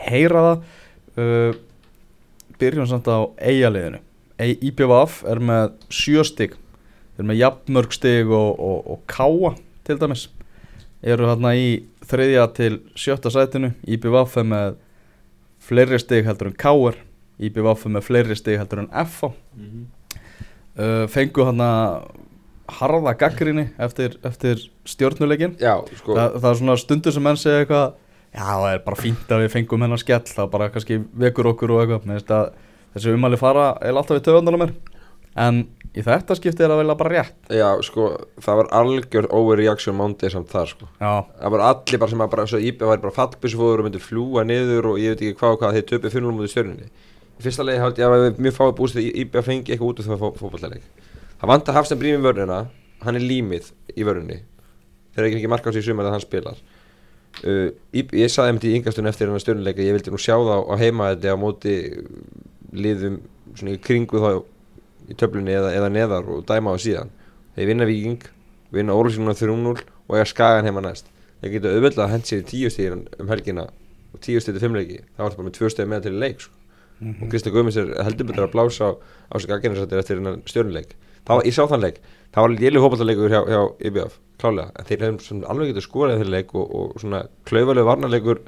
[0.07, 0.63] heyra það.
[1.17, 1.51] Uh,
[2.57, 4.01] Byrjum samt á eigaliðinu
[4.37, 6.55] IPVF er með sjö stig.
[7.17, 9.53] Er með jafnmörg stig og, og, og káa
[9.85, 10.27] til dæmis
[11.03, 11.67] eru hérna í
[12.07, 13.73] þriðja til sjötta sætinu.
[13.85, 14.77] IPVF er með
[15.67, 16.97] fleiri stig heldur en káar
[17.37, 21.69] IPVF er með fleiri stig heldur en FH uh, fengu hérna
[22.77, 27.63] harða gaggrinni eftir, eftir stjórnuleikin Já, sko, Þa, það er svona stundur sem menn segja
[27.63, 27.87] eitthvað
[28.37, 30.25] já það er bara fínt að við fengum hennar skell.
[30.27, 32.57] Það bara kannski vekur okkur og eitthvað.
[32.93, 34.73] Þessi umæli fara er alltaf í töðandanum mér
[35.37, 35.63] en
[35.97, 37.37] í þetta skipti er það vel bara rétt.
[37.53, 38.07] Já, sko,
[38.43, 40.89] það var algjör overreaction mándið samt það, sko.
[41.01, 44.01] Já, Það var allir bara sem að bara, svo íbjöð var bara fallbísufóður og myndi
[44.03, 46.89] fljúa niður og ég veit ekki hvað og hvað þeir töpu fyrir mútið stjörnunni.
[47.37, 50.07] Í fyrsta leið held ég að mjög fáið búist að íbjöð fengi eitthvað út af
[50.09, 50.85] það fótballleik
[51.37, 52.59] Það vant að Hafstein Brím í vörnina,
[53.05, 54.39] hann er límið í vörnunni.
[55.13, 56.57] Þeir eru ekki marka á sig sumar að hann spilar.
[57.45, 60.63] Uh, Íb, Ég saði einmitt í yngastunum eftir hann stjörnuleika ég vildi nú sjá það
[60.65, 61.75] á heima þetta á móti
[62.73, 63.19] liðum
[63.53, 64.31] svona í kringu þá
[65.07, 67.13] í töflunni eða, eða neðar og dæma á það síðan.
[67.55, 68.27] Þeir vinna Viking,
[68.75, 71.09] vinna Ólfsvíkuna 3-0 og eiga Skagan heima næst.
[71.41, 73.67] Þeir geta auðvitað að hent sér í tíu stíðin um helgina
[74.13, 75.01] og tíu stíði fimmleiki.
[75.15, 76.53] Þá var það bara með tvö stíði með til leik sko.
[76.97, 80.95] og Kristján Guðmunds er heldur betur að blása á, á sig aðgennarsættir eftir hennar stjórnuleik
[81.27, 81.99] ég sá þann leik,
[82.31, 86.31] það var lélu hópallarleikur hjá, hjá IBF, klálega en þeir hefum alveg getið skorað þeir
[86.31, 88.39] leik og, og svona klaufalega varnarleikur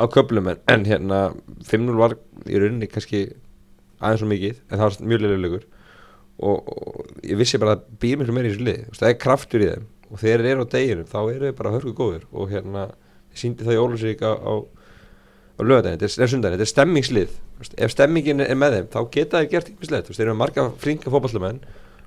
[0.00, 0.48] á köflum.
[0.48, 1.18] En, en hérna
[1.68, 2.16] 5-0 var
[2.48, 3.26] í rauninni kannski
[4.00, 5.66] aðeins svo mikið en það var mjög leilulegur
[6.38, 9.64] og, og ég vissi bara að býr miklu meira í þessu lið það er kraftur
[9.64, 9.86] í þeim.
[10.10, 12.88] Og þegar þeir eru á deginum þá eru þeir bara hörku góður og hérna
[13.34, 14.52] síndi það í Ólusík á, á,
[15.58, 17.40] á lögadaginn, þetta er sundaginn, þetta er stemmingslið
[17.80, 21.62] ef stemmingin er með þeim þá geta þeir gert ykkurslegt, þeir eru marga flinka fótballamenn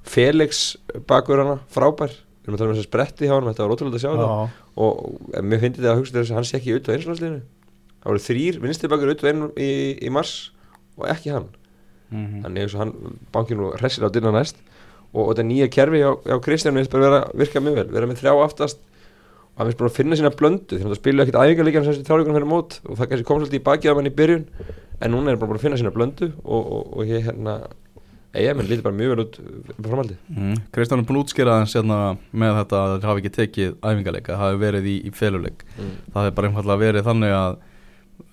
[0.07, 2.13] Felix bakur hana, frábær.
[2.47, 4.11] Við erum að tala um þess að spretti hjá hann, þetta var ótrúlega að sjá
[4.13, 4.99] það og,
[5.35, 7.41] og mér finnst þetta að hugsa þess að hann sé ekki út á einslandsliðinu
[7.97, 9.25] það voru þrýr vinstri bakur út
[9.59, 10.33] í, í mars
[10.95, 11.49] og ekki hann
[12.11, 12.43] mhm.
[12.45, 12.93] þannig eins og hann
[13.35, 14.59] bankir nú hressir á dyrna næst.
[15.13, 18.09] Og, og þetta nýja kerfi á, á Kristjánu er bara vera, virka mjög vel, vera
[18.09, 18.83] með þrjá aftast.
[19.55, 20.75] Og hann finnst bara að finna sína blöndu.
[20.75, 22.79] Því að það spilu ekkert æfingarleikjan sem þessi þrjáleikunum fyrir mót.
[22.85, 24.45] Og það kannski kom svolítið í bakið á hann í byrjun.
[25.01, 26.29] En núna er hann bara að finna sína blöndu.
[26.43, 27.55] Og, og, og ég hérna
[28.37, 29.37] eiga, menn lítið bara mjög vel út
[29.77, 30.57] framhaldi Mm.
[30.75, 31.97] Kristján er búin að útskýra aðeins hérna
[32.31, 35.63] með þetta að þeir hafi ekki tekið æfingarleika, það hafi verið í, í feluleik.
[35.77, 35.93] Mm.
[36.13, 37.57] það hefur bara einfallega verið þannig að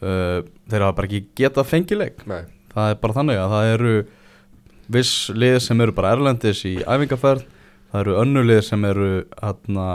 [0.02, 0.38] uh,
[0.70, 2.26] þeir hafa bara ekki getað fengið leik.
[2.30, 2.42] Nei,
[2.74, 3.94] það er bara þannig að það eru
[4.94, 7.46] viss lið sem eru bara erlendis í æfingarferð
[7.94, 9.08] það eru önnur lið sem eru
[9.38, 9.88] hérna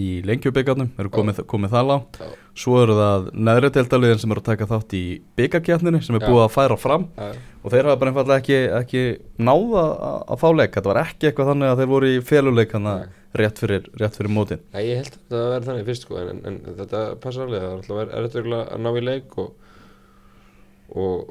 [0.00, 2.30] í lengjubyggarnum eru komið, komið það lágt Já.
[2.64, 5.02] svo eru það neðri deildaliðin sem eru að taka þátt í
[5.38, 7.28] byggarkjarninni sem er búið að færa fram Já.
[7.62, 9.04] og þeir hafa bara einfallega ekki, ekki
[9.38, 12.18] náða að, að fá leik þetta var ekki eitthvað þannig að þeir voru í
[12.84, 13.12] Nei.
[13.34, 16.42] rétt fyrir, rétt fyrir mótin Nei, ég held að það verði þannig fyrst sko, en,
[16.42, 19.48] en, en þetta passar alveg, það er alltaf er örugglega að ná í leik og,
[20.94, 21.30] og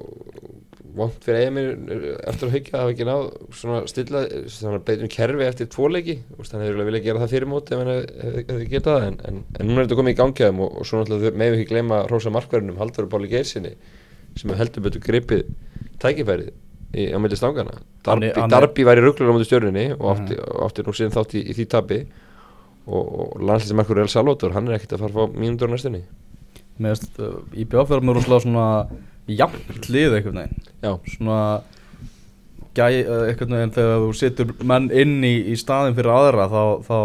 [0.94, 1.70] vond fyrir eigin mér
[2.30, 3.22] eftir að hyggja að hafa ekki náð
[3.58, 4.20] svona stilla,
[4.54, 7.50] svona beitum kerfi eftir tvo leiki, þú veist, þannig að þeir vilja gera það fyrir
[7.50, 7.82] móti ef
[8.50, 10.76] hefði getað það en, en, en núna er þetta komið í gangi að þeim og,
[10.82, 13.72] og svo náttúrulega meðum við ekki gleyma Rósa Markverðinum Haldur Báli Geirsinni
[14.38, 15.42] sem heldur betur gripið
[16.04, 16.52] tækifærið
[16.94, 17.80] í, á milli stangana.
[18.06, 20.94] Darby, hann er- Darby var í rugglurum á móti stjörninni og átti, og átti nú
[20.94, 22.00] síðan þátt í, í því tabi
[22.86, 26.04] og, og landslýsmarkur El Salvador hann er ekkert að fara að fá mínútur á næstunni.
[26.82, 28.68] Með uh, í bjáfjörðum er rosalega svona
[29.28, 30.68] jafnt lið einhvern veginn.
[30.84, 31.38] Já, svona
[32.76, 32.86] gæ,
[33.30, 37.00] einhvern veginn þegar þú setur menn inn í, í staðin fyrir aðra þá, þá,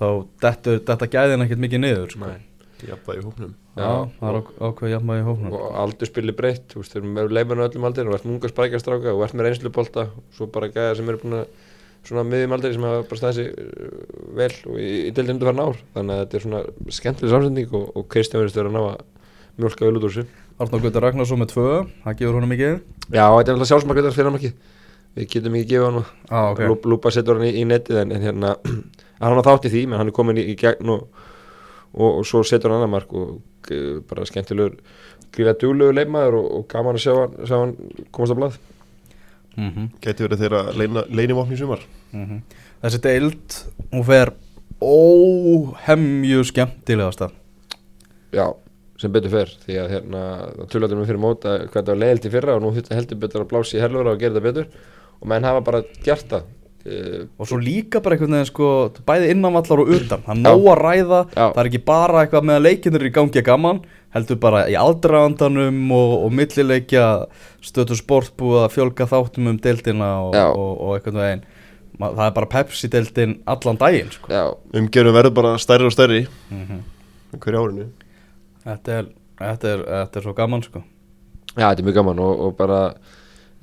[0.00, 0.06] þá
[0.44, 2.26] dettur þetta gæðin ekkert mikið niður sko.
[2.32, 2.44] Nei.
[2.88, 3.54] Jafnvægi í hópnum.
[3.78, 7.00] Já, það er ák- ákveð jafnvægi í hófnum og aldur spili breytt þú veist, þeir
[7.02, 10.46] eru með leifinu öllum aldir og ert munga sprækjastráka og ert með reynslubolta og svo
[10.54, 11.48] bara gæða sem eru búin að
[12.06, 14.00] svona miðjum aldri sem hafa bara staðið sig uh,
[14.38, 15.80] vel og í, í deildinu fara ár.
[15.94, 16.62] Þannig að þetta er svona
[16.98, 19.02] skemmtileg samsending og, og Kristján verðist vera að ná að
[19.58, 22.78] mjólka vel út úr þessu Arnór Guður Ragnarsson með tvö, það gefur honum mikið.
[23.12, 24.50] Já, þetta er alltaf sjálfsmarkveitar fyrir hann ekki.
[25.14, 26.66] Við getum ekki gefið hann ah, okay.
[26.70, 28.54] Lúp, Lúpa setur hann í, í netið en, en hérna
[29.22, 31.22] hann har þátt í því, menn hann er komin í, í gegn og,
[31.94, 34.74] og, og svo setur hann annar mark og uh, bara skemmtilegur
[35.34, 37.76] gríða duglegur leikmaður og, og gaman að sjá hann, sjá hann
[38.10, 38.58] komast á blað.
[39.58, 39.88] Mm -hmm.
[40.02, 41.86] Gæti verið þeirra leina, leinivopni í sumar.
[42.82, 44.34] Þessi deild, hún fer
[44.78, 47.34] óhemju skemmtilega stað
[48.34, 48.52] Já,
[48.98, 50.20] sem betur fer því að hérna,
[50.72, 53.50] tölvættum við fyrir móta hvað þetta var leiðilt í fyrra og nú heldur betur að
[53.52, 54.70] blási í herlura og gera þetta betur.
[55.22, 56.42] Og menn hafa bara gert það
[56.86, 58.68] uh, Og svo líka bara einhvern veginn sko
[59.06, 60.20] Bæði innanvallar og utan.
[60.26, 61.46] Það er nóg að ræða Já.
[61.46, 63.80] Það er ekki bara eitthvað með að leikinir í gangi að gaman
[64.14, 67.06] Heldur bara í aðdragandanum Og, og millileikja
[67.66, 71.42] Stötu sport búið að fjölga þáttum um deildina Og, og, og einhvern veginn.
[71.98, 74.30] Ma- Það er bara Pepsi-deildin allan daginn sko.
[74.30, 74.44] Já,
[74.78, 76.20] Umgjörðum verður bara stærri og stærri
[76.54, 76.84] mm
[77.42, 77.88] hverju árinu
[78.68, 79.08] þetta, er,
[79.40, 80.84] þetta, er, þetta er svo gaman sko.
[81.54, 82.82] Já, þetta er mjög gaman og, og bara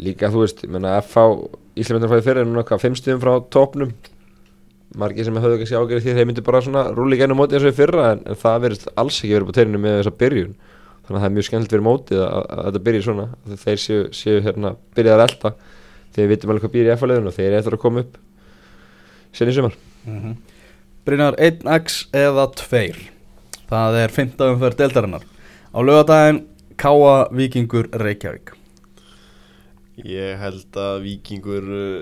[0.02, 1.26] líka þú veist, ég menna FH
[1.80, 3.92] Íslandmyndir fæði fyrir núna hvað, fimm stíðum frá topnum
[5.00, 7.78] margir sem höfðu kannski ágjörði því þeir myndi bara svona rúli gænum mótið eins og
[7.78, 10.54] fyrra en, en það verðist alls ekki verið på teirinu með þessa byrjun.
[11.06, 13.58] Þannig að það er mjög skemmtilegt fyrir mótið að, að, að þetta byrji svona að
[13.66, 15.52] þeir séu, séu hérna byrjað að elta
[16.16, 18.22] þegar við vitum alveg hvað býr í FH-leðinu og þeir eru eftir að koma upp
[19.36, 19.80] sen í sumar.
[20.08, 20.38] Mm
[21.06, 23.15] Brynjar 1x eða 2
[23.70, 25.26] Það er 15 umferð deildarinnar.
[25.74, 26.44] Á lögadaginn
[26.80, 28.54] Káa Víkingur Reykjavík.
[30.06, 32.00] Ég held að Víkingur uh,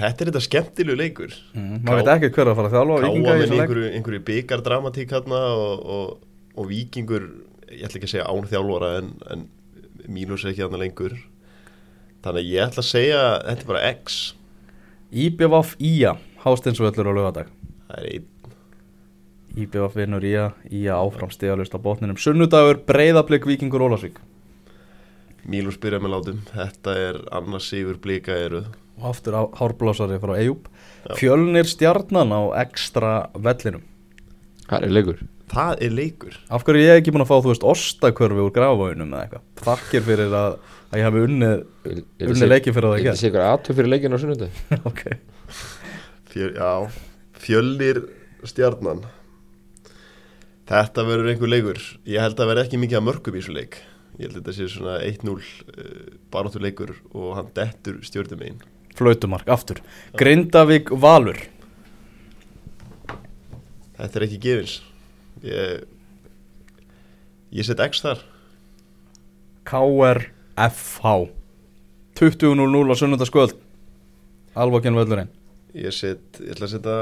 [0.00, 1.32] Þetta er þetta skemmtilegu leikur.
[1.52, 1.80] Mm.
[1.84, 3.62] Maður veit ekki hver að fara að þjálfa Káa Víkinga í með þessu leik.
[3.64, 6.12] einhverju, einhverju byggardramatík hérna og, og,
[6.56, 7.26] og Víkingur
[7.70, 9.46] ég ætla ekki að segja án þjálfara en, en
[10.10, 11.16] mínus ekki þarna lengur.
[12.24, 14.20] Þannig að ég ætla að segja þetta er bara X.
[15.10, 16.14] IBVF Ía
[16.44, 17.50] Hásteinsvöllur á lögadag
[17.90, 18.28] það er einn
[19.56, 22.16] IBVF vinnur Ía Ía áfram stigalust á botninum.
[22.20, 24.20] Sunnudagur Breiðablик Víkingur Ólasvík
[25.50, 26.40] Mílus byrja með látum.
[26.52, 28.60] Þetta er annars sigur blika eru.
[29.00, 30.66] Og aftur á hárblásari frá Eyjúb.
[31.16, 33.82] Fjölnir stjarnan á ekstra vellinum.
[34.68, 35.22] Það er leikur?
[35.50, 36.36] Það er leikur.
[36.52, 39.46] Af hverju er ég ekki búin að fá, þú veist, ostakörfi úr grafavóinum eða eitthvað?
[39.64, 40.58] Þakkir fyrir að,
[40.92, 41.64] að ég hafi unnið
[42.28, 43.18] Unnið leikinn fyrir það að Þetta gera.
[43.22, 44.60] sé ykkur aðtöf fyrir leikinu á sunnudag?
[44.92, 45.02] Ok.
[46.30, 46.70] Fjöl, já,
[47.48, 48.02] fjölnir
[48.46, 49.02] stjarnan
[50.70, 51.80] þetta verður einhver leikur.
[52.06, 53.80] Ég held að verði ekki mikið að mörgum í þessu leik.
[54.18, 58.60] Ég held að þetta sé svona 1-0 uh, baróttur leikur og hann dettur stjórnum einn
[58.98, 59.78] Flautumark, aftur.
[60.18, 61.38] Grindavík Valur.
[63.96, 64.74] Þetta er ekki gefins.
[65.46, 65.86] Ég,
[67.54, 68.20] ég set X þar.
[69.70, 70.20] KR
[70.66, 71.14] FH
[72.20, 73.56] 20.00 á sunnundaskvöld
[74.58, 75.30] Alvokjan völlurinn.
[75.78, 76.96] Ég set, ég ætla að setja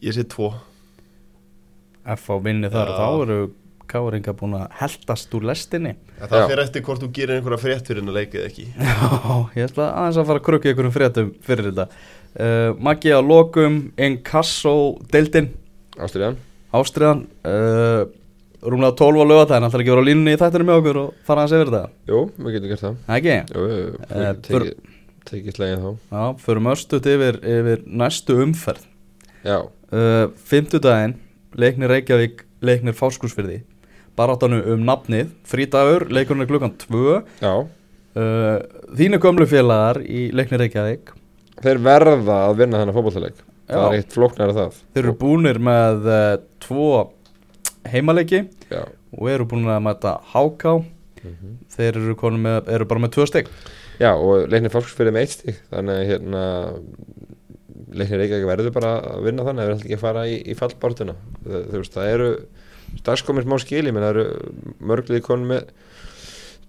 [0.00, 0.32] Ég set
[2.04, 3.38] tvo FH vinni þar og þá eru
[3.90, 5.96] KR-inga búin að heldast úr lestinni.
[6.20, 8.66] En Það fyrir eftir hvort þú gerir einhverja frétt fyrir en að leika eða ekki.
[8.78, 11.86] Já, ég ætla aðeins að fara að krukka ykkur um fréttum fyrir þetta.
[12.30, 14.74] Uh, Maggi á lokum Inkasso
[15.10, 15.48] deildin.
[15.98, 16.36] Ástriðan
[16.70, 18.04] Ástriðan uh,
[18.62, 21.08] Rúmlega 12 á lögatæðin Ætlar ekki að vera á línunni í þættinu með okkur og
[21.26, 21.90] fara aðeins yfir þetta.
[22.12, 23.00] Jú, við getum gert það.
[23.16, 23.34] Ekki?
[23.50, 24.94] Jú, við Eh, getum tekið,
[25.32, 25.90] tekið slegin þá.
[26.14, 28.86] Já, förum östut yfir, yfir næstu umferð.
[29.42, 31.16] Já, uh, Fymtudaginn
[31.58, 33.62] Leiknir Reykjavík, leiknir Fáskursfyrði
[34.18, 37.56] Barátanu um nafnið Frídagur, leikurinn er klukkan 2 uh,
[38.98, 41.14] Þínu gömlu félagar í leiknir Reykjavík?
[41.60, 44.78] Þeir verða að vinna þennan fótballtaleik Það er eitt flóknar að það.
[44.94, 46.30] Þeir eru búnir með uh,
[46.62, 46.86] tvo
[47.86, 48.40] heimaleiki
[48.70, 48.80] Já.
[49.14, 50.80] og eru búin að mæta HK
[51.20, 51.56] Mhm.
[51.68, 53.48] Þeir eru, með, eru bara með tvö stygg
[54.00, 56.44] Já, og leiknir fólksfyrir með eitt stík Þannig hérna
[57.90, 60.56] Leiknir Reykjavík verður bara að vinna þannig Það er alltaf ekki að fara í, í
[60.58, 61.16] fallbártuna
[61.46, 62.28] það, það eru
[63.06, 64.52] Dagskomið smá skili, menn það eru
[64.90, 65.72] mörglið konum með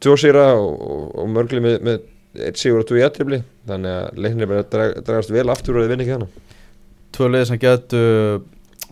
[0.02, 2.02] Tvo sigra og, og, og mörglið með, með
[2.48, 5.86] Eitt sigur og tvo í aðtrifli Þannig að leiknir bara drag, dragast vel aftur og
[5.86, 6.58] að vinna ekki þannig
[7.12, 8.04] Tvö liði sem getu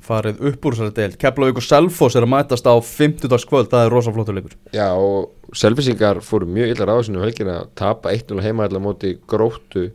[0.09, 3.85] farið upp úr þessari deil Keflavík og Selfoss er að mætast á 50 kvöld Það
[3.85, 4.55] er rosa flottur leikur.
[4.75, 9.89] Já, og selfisingar fóru mjög illa ráðsynum helgina að tapa 1-0 heima allar móti gróttu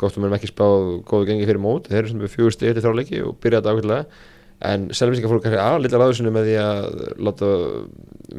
[0.00, 1.88] gróttum erum ekki spáð góðu gengi fyrir mót.
[1.90, 4.28] Þeir eru sem við fjögur stið eftir þráleiki og byrjaði þetta ákveðlega
[4.70, 6.80] en selfisingar fóru kannski að lilla ráðsynum með því að
[7.24, 7.50] láta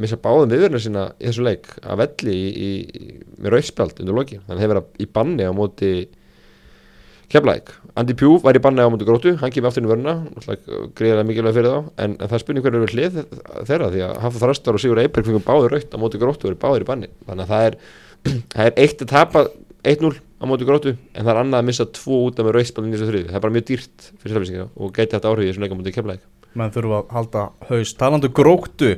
[0.01, 4.37] missa báðum viðverðina sína í þessu leik að velli í, í, með rauðspjald undir loki
[4.37, 5.91] þannig að þeir vera í banni á móti
[7.31, 10.15] Keflæk, Andy Pjú var í banni á móti gróttu, hann kemur aftur inn í vörna
[10.99, 11.91] greiðilega mikilvæg fyrir þá.
[12.03, 13.19] En, en það spurning hverju er hlið
[13.69, 16.51] þeirra því að Hafþór Þrastar og Sigur Eiberg fengum báður raukt á móti gróttu og
[16.51, 17.09] eru báður í banni.
[17.29, 17.77] Þannig að það er,
[18.51, 19.45] það er eitt að tapa
[19.81, 22.91] 1-0 á móti gróttu en það er annað að missa tvo út af með rauðspalin
[22.91, 25.51] í þessu þriði það er bara mjög dýrt fyrir selvisinga og gæti þetta áhrif í
[25.51, 27.93] þessu leika á móti Keflæk menn þurfa að halda haus.
[27.97, 28.91] Talandu gróttu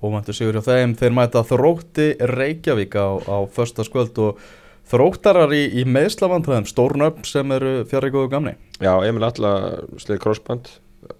[0.00, 0.94] og mættu sigur hjá þeim.
[0.98, 4.40] Þeir mæta þrótti Reykjavík á, á första skvöld og
[4.86, 8.56] þróttarar í, í meðslavandræðum stórn upp sem eru fjari góðu gamni.
[8.80, 9.54] Já, Emil Alla
[10.00, 10.72] sleið crossband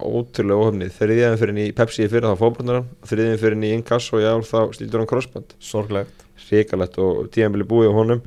[0.02, 4.24] ótrúlega óhefnið, þriðjaðin fyrir í Pepsi fyrir þá fóbrunnar hann, þriðjaðin fyrir í Inkasso í
[4.26, 5.54] ár þá slítur hann crossband.
[5.62, 6.24] Sorglegt.
[6.46, 8.24] Hrikalegt og tíðanbili búið á honum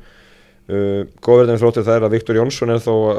[0.70, 3.16] uh, góðverðin þróttir það er að Viktor Jónsson er þó uh,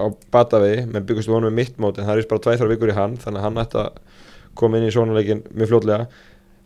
[0.00, 0.84] á batavegi.
[0.90, 2.96] Menn byggust við honum með mitt mót en það er bara tvæð þar vikur í
[2.98, 4.20] hann þannig að hann ætti að
[4.60, 6.08] koma inn í svonuleikin mjög fljótlega.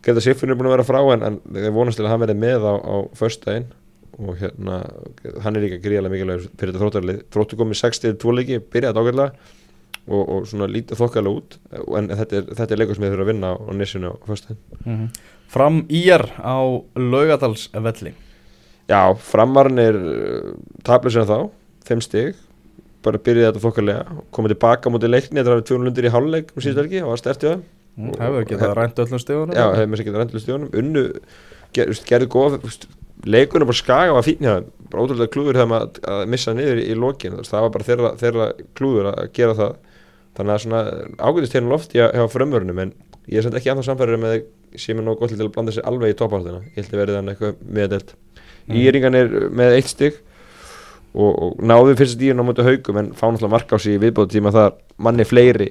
[0.05, 2.37] Greta Siffin er búin að vera frá en, en þeir vonast til að hann verði
[2.43, 3.69] með á, á föstudaginn.
[4.15, 4.79] Og hérna
[5.43, 9.53] hann er líka gríðarlega mikilvæg fyrir þetta þróttarlið þróttur komið 60 tvo leiki, byrjaði ágætlega
[10.05, 11.57] og, og svona lítið þokkalega út.
[11.99, 14.15] En þetta er, þetta er leikur sem við þurfum að vinna á, á nissinu á
[14.29, 15.09] föstudaginn.
[15.51, 16.57] Fram íjar á
[16.95, 18.15] laugadalsvelli
[18.89, 19.95] Já, framarinn er
[20.85, 21.39] tablið sem þá,
[21.89, 22.35] 5 stig.
[23.05, 26.61] Bara byrjaði þetta þokkarlega komið tilbaka mútið leikni, þetta var 200 lundir í háluleik um
[26.61, 27.65] síðustu helgi og var stert í það
[27.95, 31.03] Mm, hefur getað rænt öllum stegunum Já, hefur með sér getað rendlu stíðunum unnu,
[31.75, 32.57] ger, gerðu góð
[33.23, 34.65] leikunum bara skaga var fín þeim.
[34.91, 38.49] Bara ótrúlega klúður hefum að, að missa niður í, lokin, það var bara þeirra, þeirra
[38.75, 39.77] klúður að gera það.
[40.35, 40.81] Þannig að svona
[41.23, 42.91] ágætist hérna loft hjá, hjá frömmurunum en
[43.31, 44.35] ég er samt ekki anþá samfærið með
[44.83, 47.15] sem er nóg gott til að blanda sér alveg í toppáttina ég held að verði
[47.15, 48.11] þannig eitthvað meðdelt
[48.67, 48.81] Mhm.
[48.81, 50.21] Íringan er með eitt stig.
[51.15, 54.01] Og, og náðu fyrst stíðun á móti haugum en fá náttúrulega mark á sig í
[54.03, 55.69] viðbóð tíma þar manni fleiri.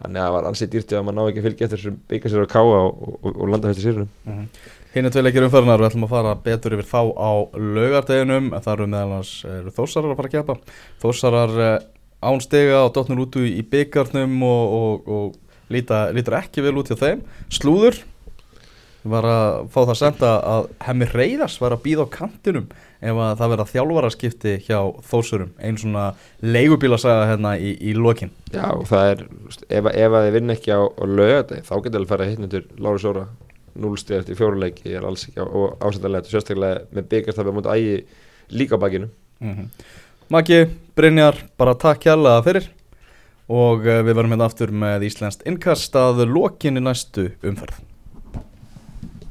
[0.00, 2.30] Þannig að það var ansið dýrt ef maður ná ekki að fylgja eftir þessum byggja
[2.32, 4.46] sér á káa og, og, og landa þetta sérunum
[4.90, 8.48] Hinn er tveil ekki umferðinar, við ætlum að fara betur yfir þá á laugardeginum.
[8.56, 10.56] Það eru meðal hans eru þórsarar að fara að kjapa
[11.04, 11.76] þórsarar uh,
[12.26, 16.90] án stiga og dotnur út í byggarnum og, og, og líta, lítur ekki vel út
[16.90, 17.22] hjá þeim.
[17.54, 18.00] Slúður
[19.02, 22.66] var að fá það að senda að hemmi reyðars var að býða á kantinum
[23.00, 24.78] ef að það verða þjálfaraskipti hjá
[25.08, 26.06] þósurum einn svona
[26.44, 29.22] leigubílasaga hérna í, í lokin Já, og það er,
[29.68, 32.68] ef, ef að þið vinn ekki á, á lögadegi, þá getur fara að hitna undir
[32.76, 33.24] Lári Sóra,
[33.80, 37.96] núlstíð eftir fjóruleiki er alls ekki á, og ásættanlega sérstaklega með byggarstafið mútið ægi
[38.52, 39.08] líka á bakinu.
[39.40, 39.68] mm -hmm.
[40.30, 42.70] Maggi, Brynjar, bara takk kjærlega fyrir
[43.48, 47.89] og eh, við verðum hérna aftur með Íslenskt innkast að lokinni næstu umferð